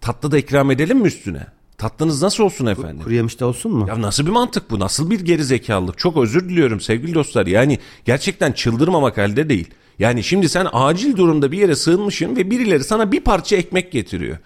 [0.02, 1.48] Tatlı da ikram edelim mi üstüne?
[1.78, 3.04] Tatlınız nasıl olsun efendim?
[3.04, 3.86] Kuru yemişte olsun mu?
[3.90, 4.80] Ya nasıl bir mantık bu?
[4.80, 5.98] Nasıl bir geri zekalılık?
[5.98, 7.46] Çok özür diliyorum sevgili dostlar.
[7.46, 9.70] Yani gerçekten çıldırmamak elde değil.
[10.00, 14.38] Yani şimdi sen acil durumda bir yere sığınmışsın ve birileri sana bir parça ekmek getiriyor.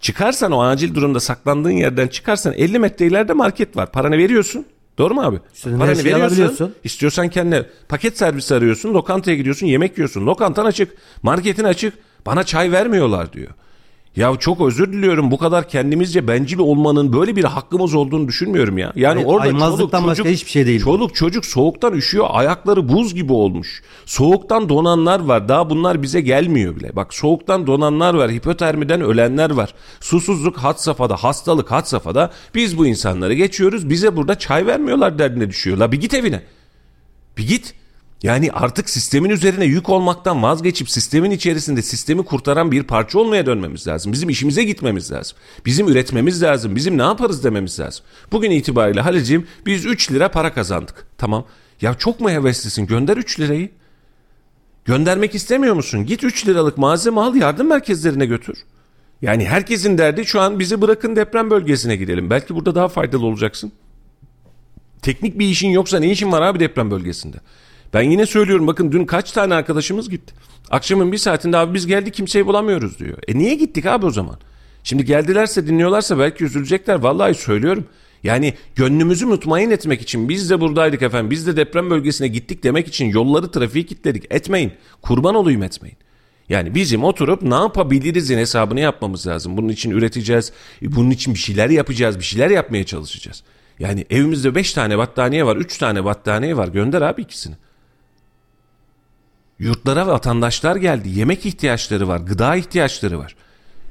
[0.00, 3.92] Çıkarsan o acil durumda saklandığın yerden çıkarsan 50 metre ileride market var.
[3.92, 4.66] Paranı veriyorsun.
[5.02, 5.38] Doğru mu abi?
[5.54, 6.74] İstediğin her şeyi alabiliyorsun.
[6.84, 8.94] İstiyorsan kendine paket servisi arıyorsun.
[8.94, 10.26] Lokantaya gidiyorsun yemek yiyorsun.
[10.26, 10.96] Lokantan açık.
[11.22, 11.94] Marketin açık.
[12.26, 13.50] Bana çay vermiyorlar diyor.
[14.16, 18.92] Ya çok özür diliyorum bu kadar kendimizce bencil olmanın böyle bir hakkımız olduğunu düşünmüyorum ya.
[18.96, 20.80] Yani Ay- orada çoluk, başka çocuk, hiçbir şey değil.
[20.80, 23.82] Çoluk çocuk soğuktan üşüyor ayakları buz gibi olmuş.
[24.06, 26.96] Soğuktan donanlar var daha bunlar bize gelmiyor bile.
[26.96, 29.74] Bak soğuktan donanlar var hipotermiden ölenler var.
[30.00, 35.50] Susuzluk had safhada hastalık had safhada biz bu insanları geçiyoruz bize burada çay vermiyorlar derdine
[35.50, 35.92] düşüyorlar.
[35.92, 36.42] Bir git evine.
[37.38, 37.74] Bir git.
[38.22, 43.86] Yani artık sistemin üzerine yük olmaktan vazgeçip sistemin içerisinde sistemi kurtaran bir parça olmaya dönmemiz
[43.86, 44.12] lazım.
[44.12, 45.38] Bizim işimize gitmemiz lazım.
[45.66, 46.76] Bizim üretmemiz lazım.
[46.76, 48.04] Bizim ne yaparız dememiz lazım.
[48.32, 51.06] Bugün itibariyle Halil'ciğim biz 3 lira para kazandık.
[51.18, 51.44] Tamam.
[51.80, 52.86] Ya çok mu heveslisin?
[52.86, 53.70] Gönder 3 lirayı.
[54.84, 56.06] Göndermek istemiyor musun?
[56.06, 58.58] Git 3 liralık malzeme al yardım merkezlerine götür.
[59.22, 62.30] Yani herkesin derdi şu an bizi bırakın deprem bölgesine gidelim.
[62.30, 63.72] Belki burada daha faydalı olacaksın.
[65.02, 67.36] Teknik bir işin yoksa ne işin var abi deprem bölgesinde?
[67.94, 70.34] Ben yine söylüyorum bakın dün kaç tane arkadaşımız gitti.
[70.70, 73.18] Akşamın bir saatinde abi biz geldik kimseyi bulamıyoruz diyor.
[73.28, 74.38] E niye gittik abi o zaman?
[74.84, 76.94] Şimdi geldilerse dinliyorlarsa belki üzülecekler.
[76.94, 77.86] Vallahi söylüyorum.
[78.22, 81.30] Yani gönlümüzü mutmain etmek için biz de buradaydık efendim.
[81.30, 84.24] Biz de deprem bölgesine gittik demek için yolları trafiği kilitledik.
[84.30, 84.72] Etmeyin.
[85.02, 85.96] Kurban olayım etmeyin.
[86.48, 89.56] Yani bizim oturup ne yapabilirizin hesabını yapmamız lazım.
[89.56, 90.52] Bunun için üreteceğiz.
[90.82, 92.18] Bunun için bir şeyler yapacağız.
[92.18, 93.42] Bir şeyler yapmaya çalışacağız.
[93.78, 95.56] Yani evimizde 5 tane battaniye var.
[95.56, 96.68] 3 tane battaniye var.
[96.68, 97.54] Gönder abi ikisini.
[99.58, 101.08] Yurtlara vatandaşlar geldi.
[101.08, 102.18] Yemek ihtiyaçları var.
[102.18, 103.36] Gıda ihtiyaçları var.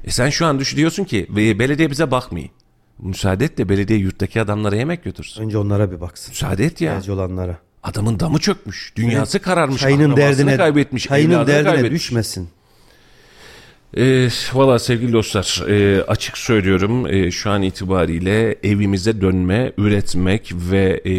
[0.03, 2.49] E sen şu an düş diyorsun ki "Ve belediye bize bakmıyor.
[2.99, 5.43] Müsaade et de belediye yurttaki adamlara yemek götürsün.
[5.43, 6.32] Önce onlara bir baksın.
[6.32, 6.91] Müsaade et ya.
[6.91, 7.57] İhtiyacı olanlara.
[7.84, 8.93] Adamın damı çökmüş.
[8.95, 9.82] Dünyası kararmış.
[9.82, 11.03] Çayının derdine, kaybetmiş.
[11.03, 12.01] çayının derdine kaybetmiş.
[12.01, 12.49] düşmesin.
[13.97, 21.01] E, Valla sevgili dostlar e, açık söylüyorum e, şu an itibariyle evimize dönme, üretmek ve
[21.05, 21.14] e,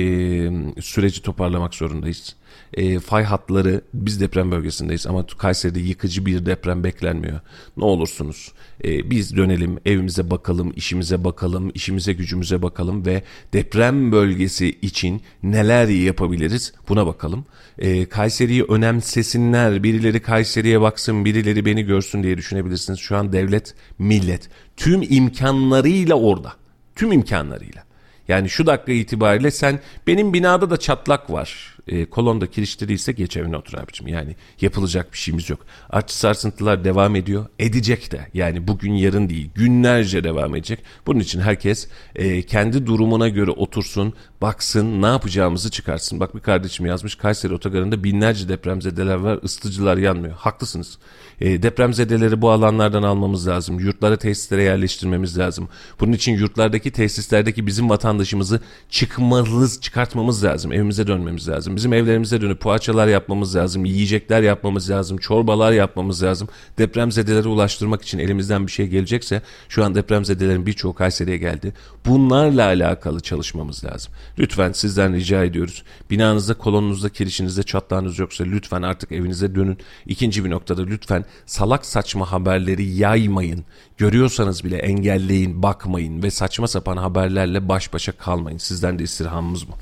[0.83, 2.37] süreci toparlamak zorundayız.
[2.75, 7.41] E, fay hatları biz deprem bölgesindeyiz ama Kayseri'de yıkıcı bir deprem beklenmiyor.
[7.77, 8.53] Ne olursunuz
[8.85, 15.89] e, biz dönelim evimize bakalım, işimize bakalım, işimize gücümüze bakalım ve deprem bölgesi için neler
[15.89, 17.45] yapabiliriz buna bakalım.
[17.79, 22.99] E, Kayseri'yi önemsesinler, birileri Kayseri'ye baksın, birileri beni görsün diye düşünebilirsiniz.
[22.99, 26.53] Şu an devlet, millet tüm imkanlarıyla orada.
[26.97, 27.85] Tüm imkanlarıyla.
[28.29, 31.72] Yani şu dakika itibariyle sen benim binada da çatlak var.
[31.89, 34.09] E, kolonda kiliştirdiyse geç evine otur abicim.
[34.09, 35.61] Yani yapılacak bir şeyimiz yok.
[35.91, 37.47] Artçı sarsıntılar devam ediyor.
[37.59, 38.29] Edecek de.
[38.35, 39.51] Yani bugün yarın değil.
[39.55, 40.79] Günlerce devam edecek.
[41.07, 46.21] Bunun için herkes e, kendi durumuna göre otursun, baksın, ne yapacağımızı çıkarsın.
[46.21, 47.15] Bak bir kardeşim yazmış.
[47.15, 49.39] Kayseri otogarında binlerce depremzedeler var.
[49.45, 50.35] ısıtıcılar yanmıyor.
[50.35, 50.99] Haklısınız.
[51.41, 53.79] E, depremzedeleri bu alanlardan almamız lazım.
[53.79, 55.69] Yurtlara, tesislere yerleştirmemiz lazım.
[56.01, 58.61] Bunun için yurtlardaki, tesislerdeki bizim vatandaşımızı
[58.91, 60.73] çıkmalız, çıkartmamız lazım.
[60.73, 61.72] Evimize dönmemiz lazım.
[61.77, 63.85] Bizim evlerimize dönüp poğaçalar yapmamız lazım.
[63.85, 65.19] Yiyecekler yapmamız lazım.
[65.19, 66.49] Çorbalar yapmamız lazım.
[66.79, 71.75] Depremzedelere ulaştırmak için elimizden bir şey gelecekse şu an depremzedelerin birçoğu Kayseri'ye geldi.
[72.07, 74.13] Bunlarla alakalı çalışmamız lazım.
[74.39, 75.83] Lütfen sizden rica ediyoruz.
[76.11, 79.79] Binanızda, kolonunuzda, kirişinizde çatlağınız yoksa lütfen artık evinize dönün.
[80.07, 83.65] İkinci bir noktada lütfen salak saçma haberleri yaymayın.
[83.97, 88.59] Görüyorsanız bile engelleyin, bakmayın ve saçma sapan haberlerle baş başa kalmayın.
[88.59, 89.73] Sizden de istirhamımız bu.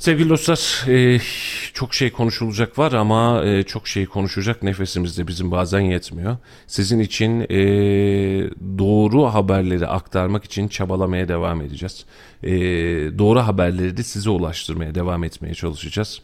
[0.00, 1.20] Sevgili dostlar e,
[1.74, 6.36] çok şey konuşulacak var ama e, çok şey konuşacak nefesimiz de bizim bazen yetmiyor.
[6.66, 7.58] Sizin için e,
[8.78, 12.04] doğru haberleri aktarmak için çabalamaya devam edeceğiz.
[13.18, 16.22] Doğru haberleri de size ulaştırmaya devam etmeye çalışacağız.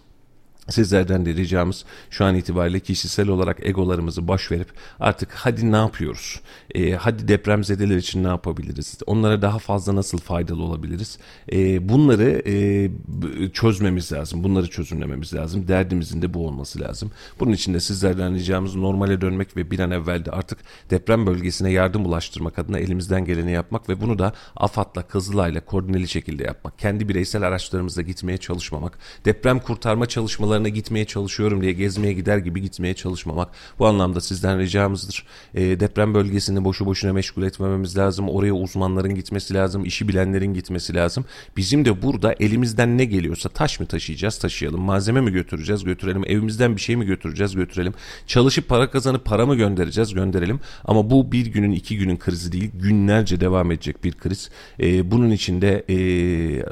[0.69, 4.69] Sizlerden de ricamız şu an itibariyle kişisel olarak egolarımızı boş verip
[5.01, 6.41] artık hadi ne yapıyoruz?
[6.75, 8.99] E, hadi depremzedeler için ne yapabiliriz?
[9.07, 11.19] Onlara daha fazla nasıl faydalı olabiliriz?
[11.53, 14.45] E, bunları e, çözmemiz lazım.
[14.45, 15.69] Bunları çözümlememiz lazım.
[15.69, 17.11] Derdimizin de bu olması lazım.
[17.41, 20.59] Bunun için de sizlerden ricamız normale dönmek ve bir an evvel de artık
[20.91, 26.45] deprem bölgesine yardım ulaştırmak adına elimizden geleni yapmak ve bunu da AFAD'la, Kızılay'la koordineli şekilde
[26.45, 26.79] yapmak.
[26.79, 28.99] Kendi bireysel araçlarımızla gitmeye çalışmamak.
[29.25, 33.48] Deprem kurtarma çalışmaları okullarına gitmeye çalışıyorum diye gezmeye gider gibi gitmeye çalışmamak.
[33.78, 35.24] Bu anlamda sizden ricamızdır.
[35.54, 38.28] E, deprem bölgesini boşu boşuna meşgul etmememiz lazım.
[38.28, 39.84] Oraya uzmanların gitmesi lazım.
[39.84, 41.24] işi bilenlerin gitmesi lazım.
[41.57, 44.80] Bizim de burada elimizden ne geliyorsa taş mı taşıyacağız taşıyalım.
[44.80, 46.24] Malzeme mi götüreceğiz götürelim.
[46.26, 47.94] Evimizden bir şey mi götüreceğiz götürelim.
[48.26, 50.61] Çalışıp para kazanıp para mı göndereceğiz gönderelim.
[50.84, 52.70] Ama bu bir günün iki günün krizi değil.
[52.74, 54.50] Günlerce devam edecek bir kriz.
[54.80, 55.96] E, bunun içinde e,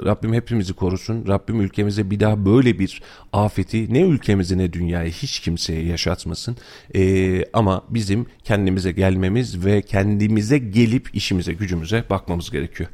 [0.04, 1.26] Rabbim hepimizi korusun.
[1.28, 6.56] Rabbim ülkemize bir daha böyle bir afeti afeti ne ülkemize ne dünyaya hiç kimseye yaşatmasın.
[6.94, 12.90] Ee, ama bizim kendimize gelmemiz ve kendimize gelip işimize gücümüze bakmamız gerekiyor.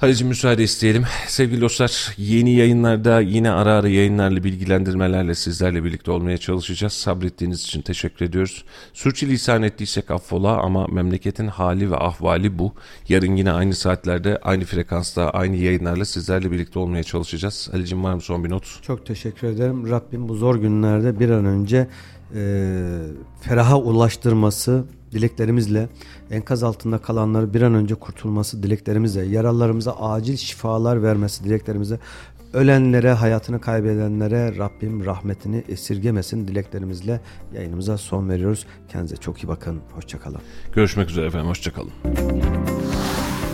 [0.00, 1.04] Halicim müsaade isteyelim.
[1.26, 6.92] Sevgili dostlar yeni yayınlarda yine ara ara yayınlarla bilgilendirmelerle sizlerle birlikte olmaya çalışacağız.
[6.92, 8.64] Sabrettiğiniz için teşekkür ediyoruz.
[8.92, 12.72] Sürçülisan ettiysek affola ama memleketin hali ve ahvali bu.
[13.08, 17.68] Yarın yine aynı saatlerde aynı frekansta aynı yayınlarla sizlerle birlikte olmaya çalışacağız.
[17.72, 18.82] Halicim var mı son bir not?
[18.82, 19.90] Çok teşekkür ederim.
[19.90, 21.88] Rabbim bu zor günlerde bir an önce
[22.34, 22.72] e,
[23.40, 25.88] feraha ulaştırması dileklerimizle
[26.30, 31.98] enkaz altında kalanları bir an önce kurtulması dileklerimizle yaralarımıza acil şifalar vermesi dileklerimize
[32.52, 37.20] ölenlere hayatını kaybedenlere Rabbim rahmetini esirgemesin dileklerimizle
[37.54, 38.66] yayınımıza son veriyoruz.
[38.88, 39.80] Kendinize çok iyi bakın.
[39.94, 40.40] Hoşçakalın.
[40.72, 41.48] Görüşmek üzere efendim.
[41.48, 41.92] Hoşçakalın.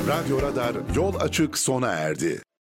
[0.09, 2.46] Radyo Radar yol açık sona erdi.